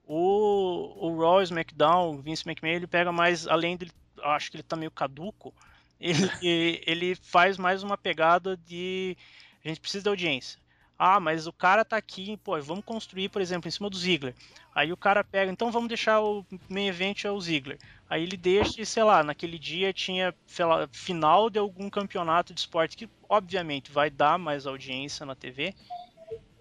[0.05, 3.91] O, o Raw, SmackDown, o Vince McMahon, ele pega mais, além dele,
[4.23, 5.53] acho que ele tá meio caduco,
[5.99, 6.31] ele,
[6.88, 9.17] ele faz mais uma pegada de
[9.65, 10.61] a gente precisa de audiência.
[10.97, 14.33] Ah, mas o cara tá aqui, pô, vamos construir, por exemplo, em cima do Ziggler.
[14.73, 17.77] Aí o cara pega, então vamos deixar o main event é o Ziggler.
[18.09, 22.53] Aí ele deixa, e sei lá, naquele dia tinha sei lá, final de algum campeonato
[22.53, 25.75] de esporte que obviamente vai dar mais audiência na TV.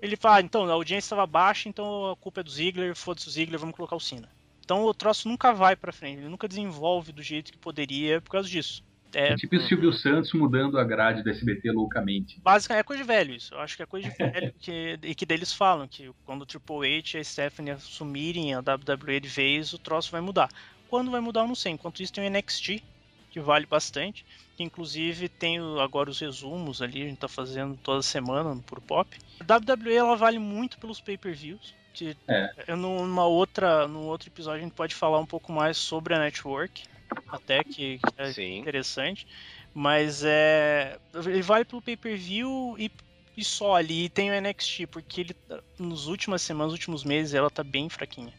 [0.01, 3.29] Ele fala, ah, então a audiência estava baixa, então a culpa é do Ziggler, foda-se
[3.29, 4.29] o Ziggler, vamos colocar o Cena.
[4.65, 8.31] Então o troço nunca vai pra frente, ele nunca desenvolve do jeito que poderia por
[8.31, 8.85] causa disso.
[9.15, 12.39] É, É tipo o Silvio Santos mudando a grade do SBT loucamente.
[12.41, 13.55] Basicamente, é coisa de velho isso.
[13.55, 16.47] Eu acho que é coisa de velho que, e que deles falam que quando o
[16.47, 20.51] Triple H e a Stephanie assumirem a WWE de vez, o troço vai mudar.
[20.89, 21.73] Quando vai mudar, eu não sei.
[21.73, 22.83] Enquanto isso, tem o NXT,
[23.31, 24.25] que vale bastante.
[24.57, 29.19] Que inclusive tem agora os resumos ali, a gente tá fazendo toda semana Puro Pop.
[29.39, 31.75] A WWE ela vale muito pelos pay-per-views.
[31.93, 32.53] Que É.
[32.67, 36.19] eu, numa outra, num outro episódio a gente pode falar um pouco mais sobre a
[36.19, 36.85] network.
[37.29, 38.59] Até que, que é Sim.
[38.59, 39.27] interessante.
[39.75, 40.99] Mas é.
[41.15, 42.91] Ele vale pelo pay-per-view e,
[43.37, 44.05] e só ali.
[44.05, 45.37] E tem o NXT, porque ele,
[45.79, 48.33] nos últimas semanas, nos últimos meses, ela tá bem fraquinha.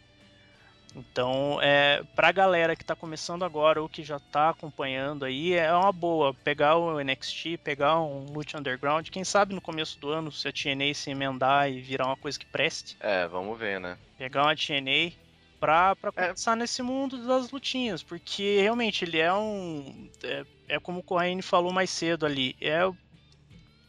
[0.98, 5.72] Então, é, pra galera que tá começando agora ou que já tá acompanhando aí, é
[5.72, 9.08] uma boa pegar o NXT, pegar um Lucha Underground.
[9.10, 12.40] Quem sabe no começo do ano, se a TNA se emendar e virar uma coisa
[12.40, 13.96] que preste, É, vamos ver, né?
[14.18, 15.12] pegar uma TNA
[15.60, 16.26] pra, pra É.
[16.28, 20.10] começar nesse mundo das lutinhas, porque realmente ele é um.
[20.24, 22.80] É, é como o Corraine falou mais cedo ali, é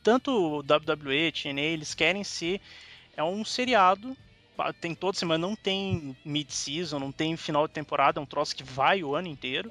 [0.03, 2.61] tanto o WWE, TNA, eles querem ser.
[3.17, 4.17] É um seriado.
[4.81, 8.65] Tem toda semana, não tem mid-season, não tem final de temporada, é um troço que
[8.65, 9.71] vai o ano inteiro.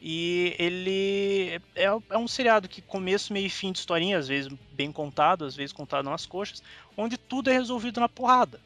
[0.00, 4.52] E ele é, é um seriado que começo, meio e fim de historinha, às vezes
[4.72, 6.60] bem contado, às vezes contado nas coxas,
[6.96, 8.60] onde tudo é resolvido na porrada.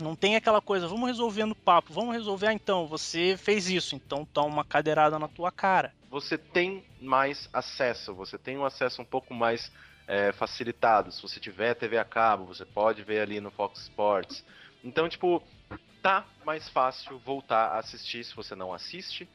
[0.00, 3.94] Não tem aquela coisa, vamos resolver no papo, vamos resolver, ah, então, você fez isso,
[3.94, 5.94] então toma uma cadeirada na tua cara.
[6.10, 9.70] Você tem mais acesso, você tem um acesso um pouco mais
[10.06, 11.12] é, facilitado.
[11.12, 14.44] Se você tiver TV a cabo, você pode ver ali no Fox Sports.
[14.86, 15.42] Então, tipo,
[16.00, 19.28] tá mais fácil voltar a assistir se você não assiste.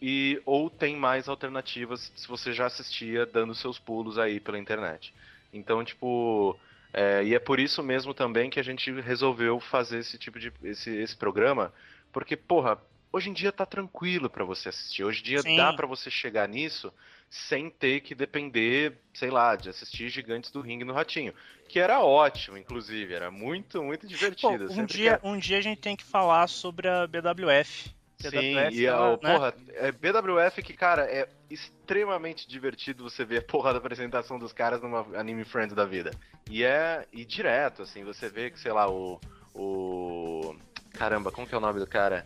[0.00, 5.12] E, ou tem mais alternativas se você já assistia dando seus pulos aí pela internet.
[5.52, 6.56] Então, tipo.
[6.92, 10.52] é, e é por isso mesmo também que a gente resolveu fazer esse tipo de.
[10.62, 11.72] esse, esse programa.
[12.12, 12.80] Porque, porra,
[13.12, 15.02] hoje em dia tá tranquilo pra você assistir.
[15.02, 15.56] Hoje em dia Sim.
[15.56, 16.92] dá pra você chegar nisso
[17.34, 21.34] sem ter que depender, sei lá, de assistir Gigantes do Ringue no Ratinho.
[21.68, 23.12] Que era ótimo, inclusive.
[23.12, 24.66] Era muito, muito Pô, divertido.
[24.66, 27.92] um, sempre dia, que- um dia a gente tem que falar sobre a BWF.
[28.20, 29.16] Sim, BWF, e a, ela, né?
[29.16, 34.52] porra, é BWF que, cara, é extremamente divertido você ver a porra da apresentação dos
[34.52, 36.12] caras numa Anime Friends da vida.
[36.48, 37.04] E é.
[37.12, 39.20] E direto, assim, você vê que, sei lá, o.
[39.52, 40.54] O.
[40.92, 42.24] Caramba, como que é o nome do cara?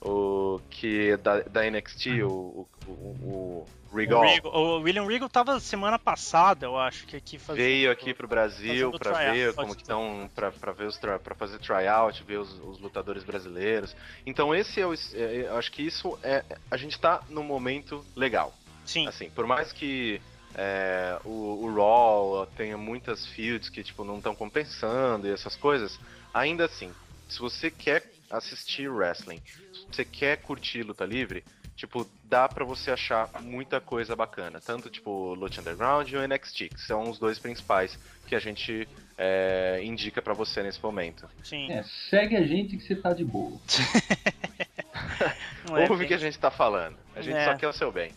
[0.00, 3.66] o que da, da NXT, o, o, o, o
[3.96, 4.22] Regal.
[4.44, 8.92] O, William Regal tava semana passada, eu acho, que aqui fazendo, Veio aqui pro Brasil
[8.92, 13.24] para ver como que estão, para ver os para fazer tryout, ver os, os, lutadores
[13.24, 13.96] brasileiros.
[14.24, 18.04] Então esse é o, é, eu acho que isso é, a gente tá num momento
[18.14, 18.54] legal.
[18.84, 19.06] Sim.
[19.08, 20.20] Assim, por mais que
[20.54, 25.98] é, o, o Raw tenha muitas fields que tipo não estão compensando e essas coisas,
[26.32, 26.92] ainda assim,
[27.28, 29.40] se você quer assistir wrestling,
[29.72, 31.44] se você quer curtir luta livre,
[31.76, 34.60] tipo, dá para você achar muita coisa bacana.
[34.60, 38.88] Tanto, tipo, Lucha Underground e o NXT, que são os dois principais que a gente
[39.16, 41.28] é, indica para você nesse momento.
[41.44, 41.70] Sim.
[41.70, 43.60] É, segue a gente que você tá de boa.
[45.76, 46.96] é Ouve o que a gente tá falando.
[47.14, 47.44] A gente é.
[47.44, 48.10] só quer o seu bem.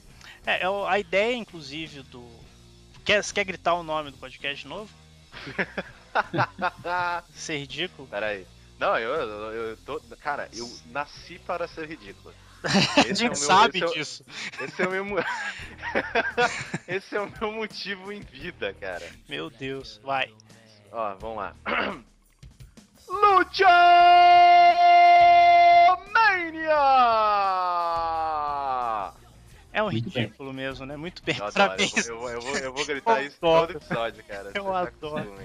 [0.46, 2.26] É, é a ideia, inclusive, do.
[3.04, 4.90] Quer, você quer gritar o nome do podcast de novo?
[7.34, 8.08] Ser ridículo?
[8.08, 8.46] Peraí.
[8.80, 10.00] Não, eu, eu, eu tô.
[10.22, 12.34] Cara, eu nasci para ser ridículo.
[12.98, 14.26] Esse a gente é meu, sabe esse disso.
[14.60, 15.24] É, esse é, o meu,
[16.88, 19.08] esse é o meu motivo em vida, cara.
[19.28, 20.34] Meu Deus, vai.
[20.92, 21.56] Ó, vamos lá.
[23.08, 23.66] Lucha
[26.14, 26.80] Mania!
[29.72, 30.98] É um ridículo mesmo, né?
[30.98, 31.38] Muito bem.
[31.38, 34.52] Eu, adoro, eu, vou, eu, vou, eu vou gritar isso todo episódio, cara.
[34.54, 35.40] Eu tá adoro.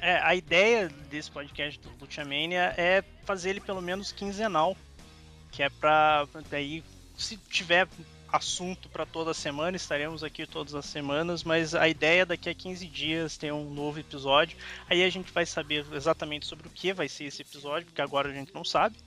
[0.00, 4.76] É, a ideia desse podcast do Lucha Mania é fazer ele pelo menos quinzenal
[5.52, 6.82] que é para daí
[7.16, 7.86] se tiver
[8.32, 12.54] assunto para toda semana, estaremos aqui todas as semanas, mas a ideia é daqui a
[12.54, 14.56] 15 dias ter um novo episódio.
[14.88, 18.30] Aí a gente vai saber exatamente sobre o que vai ser esse episódio, porque agora
[18.30, 18.96] a gente não sabe.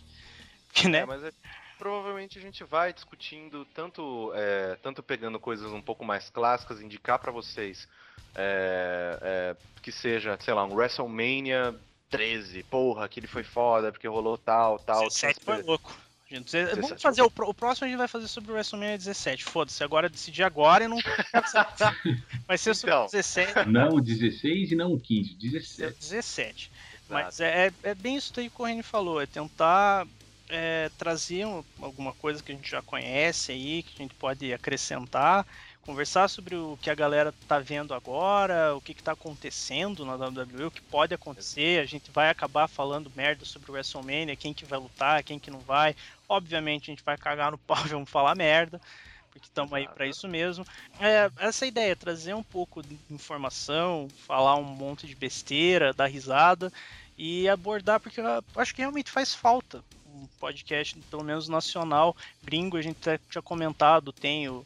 [0.76, 1.00] Porque, né?
[1.00, 1.32] É, mas é,
[1.78, 7.18] provavelmente a gente vai discutindo tanto, é, tanto pegando coisas um pouco mais clássicas, indicar
[7.18, 7.88] para vocês
[8.36, 11.74] é, é, que seja, sei lá, um WrestleMania
[12.10, 15.08] 13, porra, aquele foi foda, porque rolou tal, tal.
[15.08, 15.96] 17 foi louco.
[16.30, 19.44] Gente, 17, vamos fazer o, o, próximo a gente vai fazer sobre o WrestleMania 17.
[19.44, 20.98] Foda-se, agora decidir agora e não
[22.48, 23.06] vai ser sobre então.
[23.06, 23.70] 17.
[23.70, 26.00] Não o 16 e não o 15, 17.
[26.00, 26.72] 17.
[27.08, 30.08] Mas é, é, é bem isso aí que o Corrêne falou, é tentar
[30.50, 31.44] é, trazer
[31.80, 35.46] alguma coisa que a gente já conhece aí, que a gente pode acrescentar
[35.86, 40.16] conversar sobre o que a galera tá vendo agora, o que, que tá acontecendo na
[40.16, 41.80] WWE, o que pode acontecer.
[41.80, 45.52] A gente vai acabar falando merda sobre o WrestleMania, quem que vai lutar, quem que
[45.52, 45.96] não vai.
[46.28, 48.82] Obviamente a gente vai cagar no pau e vamos falar merda,
[49.32, 50.66] porque estamos aí para isso mesmo.
[51.00, 56.74] É, essa ideia, trazer um pouco de informação, falar um monte de besteira, dar risada
[57.16, 59.84] e abordar, porque eu acho que realmente faz falta
[60.16, 62.98] um podcast, pelo menos nacional, gringo, a gente
[63.30, 64.66] tinha comentado, tem o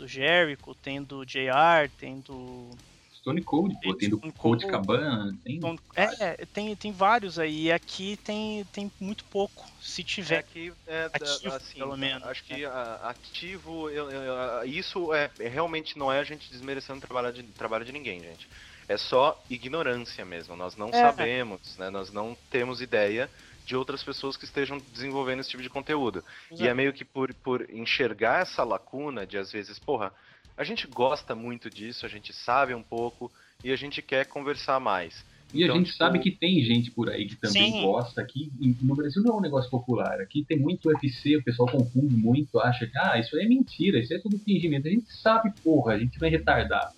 [0.00, 2.70] do Jericho, tem do JR, tem do.
[3.12, 5.60] Stone Cold, pô, tem do Cold Cabana, tem.
[5.94, 7.64] É, tem, tem vários aí.
[7.64, 10.38] E aqui tem, tem muito pouco, se tiver.
[10.38, 12.26] Aqui é, ativo, assim, pelo menos.
[12.26, 17.30] Acho que ativo, eu, eu, isso é, realmente não é a gente desmerecendo o trabalho
[17.30, 18.48] de, trabalho de ninguém, gente.
[18.88, 20.56] É só ignorância mesmo.
[20.56, 20.92] Nós não é.
[20.92, 21.90] sabemos, né?
[21.90, 23.30] Nós não temos ideia
[23.64, 26.24] de outras pessoas que estejam desenvolvendo esse tipo de conteúdo.
[26.50, 26.62] Exato.
[26.62, 30.12] E é meio que por, por enxergar essa lacuna de, às vezes, porra,
[30.56, 33.30] a gente gosta muito disso, a gente sabe um pouco
[33.64, 35.24] e a gente quer conversar mais.
[35.52, 35.98] E então, a gente tipo...
[35.98, 37.82] sabe que tem gente por aí que também Sim.
[37.82, 38.20] gosta.
[38.20, 38.50] Aqui
[38.80, 40.20] no Brasil não é um negócio popular.
[40.20, 43.98] Aqui tem muito UFC, o pessoal confunde muito, acha que ah, isso aí é mentira,
[43.98, 44.86] isso é tudo fingimento.
[44.86, 46.92] A gente sabe, porra, a gente vai retardar.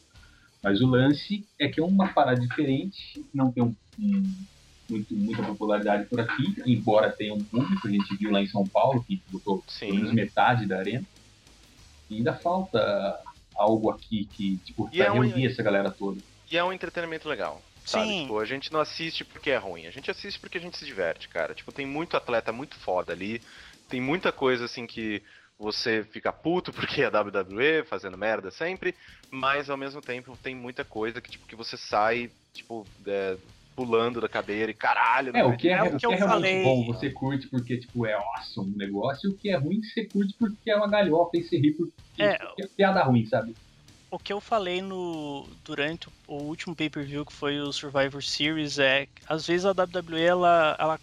[0.63, 4.23] Mas o lance é que é uma parada diferente, não tem um, um
[4.93, 8.67] muito, muita popularidade por aqui, embora tenha um público, a gente viu lá em São
[8.67, 11.05] Paulo, que botou pelo menos metade da arena.
[12.11, 13.21] E ainda falta
[13.55, 15.51] algo aqui que, tipo, pra é reunir um...
[15.51, 16.21] essa galera toda.
[16.51, 17.63] E é um entretenimento legal.
[17.85, 18.07] Sabe?
[18.07, 18.23] Sim.
[18.23, 20.85] Tipo, a gente não assiste porque é ruim, a gente assiste porque a gente se
[20.85, 21.55] diverte, cara.
[21.55, 23.43] Tipo, tem muito atleta muito foda ali,
[23.89, 25.23] tem muita coisa assim que
[25.59, 28.95] você fica puto porque é WWE fazendo merda sempre,
[29.31, 33.37] mas ao mesmo tempo tem muita coisa que tipo que você sai tipo é,
[33.75, 35.37] pulando da cadeira e caralho.
[35.37, 36.63] É, o que é, é, o que, é realmente falei.
[36.63, 40.05] bom, você curte porque, tipo, é awesome o negócio, e o que é ruim, você
[40.05, 43.55] curte porque é uma galhofa e você ri porque é, é piada ruim, sabe?
[44.11, 49.09] O que eu falei no durante o último pay-per-view que foi o Survivor Series é,
[49.27, 51.01] às vezes a WWE ela, ela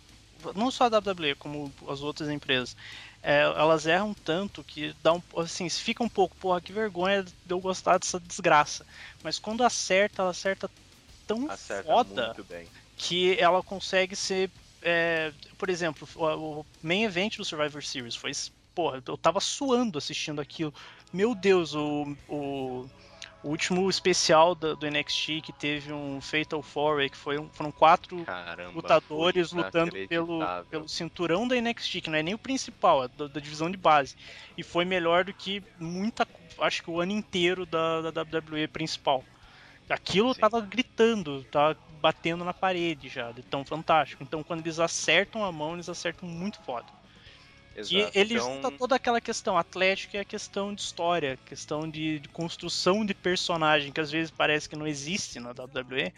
[0.55, 2.77] não só a WWE como as outras empresas,
[3.21, 7.33] é, elas erram tanto que dá um assim, fica um pouco, porra, que vergonha de
[7.49, 8.85] eu gostar dessa desgraça.
[9.23, 10.69] Mas quando acerta, ela acerta
[11.29, 12.35] tão Acerta foda
[12.97, 14.49] que ela consegue ser.
[14.81, 18.31] É, por exemplo, o, main event do Survivor Series foi.
[18.73, 20.73] Porra, eu tava suando assistindo aquilo.
[21.13, 22.89] Meu Deus, o, o
[23.43, 27.71] O último especial do, do NXT que teve um Fatal Four que foi um, foram
[27.71, 33.03] quatro Caramba, lutadores lutando pelo, pelo cinturão da NXT, que não é nem o principal,
[33.03, 34.15] é da, da divisão de base.
[34.57, 36.27] E foi melhor do que muita.
[36.59, 39.23] Acho que o ano inteiro da, da WWE principal.
[39.89, 40.41] Aquilo Sim.
[40.41, 44.23] tava gritando, tava batendo na parede já, de tão fantástico.
[44.23, 46.87] Então quando eles acertam a mão, eles acertam muito foda.
[47.75, 48.11] Exato.
[48.17, 52.27] ele Então, junta toda aquela questão atlética e a questão de história, questão de, de
[52.27, 56.13] construção de personagem, que às vezes parece que não existe na WWE,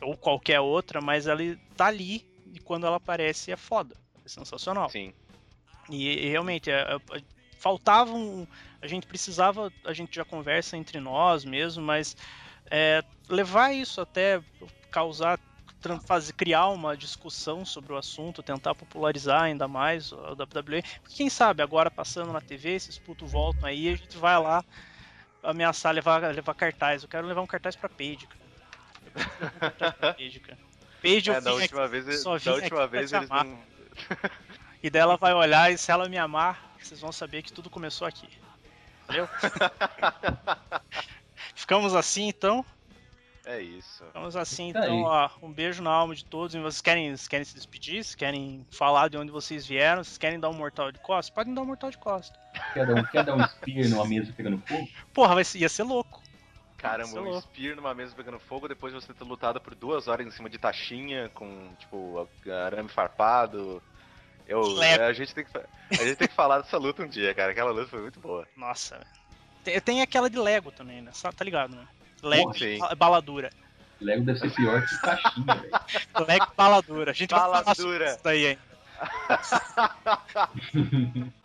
[0.00, 1.40] ou qualquer outra, mas ela
[1.76, 3.96] tá ali e quando ela aparece é foda.
[4.24, 4.88] É sensacional.
[4.88, 5.12] Sim,
[5.90, 7.22] E, e realmente, é, é,
[7.58, 8.46] faltava um.
[8.80, 12.16] A gente precisava, a gente já conversa entre nós mesmo, mas
[12.76, 14.42] é, levar isso até
[14.90, 15.38] causar,
[16.04, 20.82] fazer, criar uma discussão sobre o assunto, tentar popularizar ainda mais a WWE.
[21.00, 24.64] Porque quem sabe agora passando na TV, esses putos voltam aí, a gente vai lá
[25.40, 27.04] ameaçar levar, levar cartaz.
[27.04, 28.42] Eu quero levar um cartaz pra Paige, cara.
[29.14, 30.58] Eu quero levar um cartaz pra Paige, cara.
[31.00, 33.44] Paige, eu é, da vim última aqui- vez, só da última vez eles amar.
[33.44, 33.58] não.
[34.82, 37.70] E daí ela vai olhar e se ela me amar, vocês vão saber que tudo
[37.70, 38.28] começou aqui.
[39.06, 39.28] Valeu?
[41.54, 42.64] Ficamos assim então?
[43.46, 44.04] É isso.
[44.06, 44.70] Ficamos assim aí.
[44.70, 45.28] então, ó.
[45.42, 46.54] Um beijo na alma de todos.
[46.54, 48.02] E Vocês querem, vocês querem se despedir?
[48.02, 50.02] Vocês querem falar de onde vocês vieram?
[50.02, 51.32] Vocês querem dar um mortal de costa?
[51.32, 52.38] Podem dar um mortal de costa.
[52.72, 54.88] Quer dar um, quer dar um spear numa mesa pegando fogo?
[55.12, 56.22] Porra, vai ia ser louco.
[56.78, 57.42] Caramba, um louco.
[57.42, 60.48] Spear numa mesa pegando fogo, depois de você ter lutado por duas horas em cima
[60.48, 62.28] de taxinha, com, tipo,
[62.66, 63.82] arame farpado.
[64.46, 67.52] Eu, a, gente tem que, a gente tem que falar dessa luta um dia, cara.
[67.52, 68.46] Aquela luta foi muito boa.
[68.56, 69.23] Nossa, velho.
[69.64, 71.10] Tem, tem aquela de Lego também, né?
[71.36, 71.84] Tá ligado, né?
[72.22, 73.50] Lego e ba- baladura.
[74.00, 75.70] Lego deve ser pior que caixinha, velho.
[76.28, 77.10] Lego e baladura.
[77.10, 78.10] A gente vai falar sobre Baladura.
[78.10, 78.58] isso daí, hein?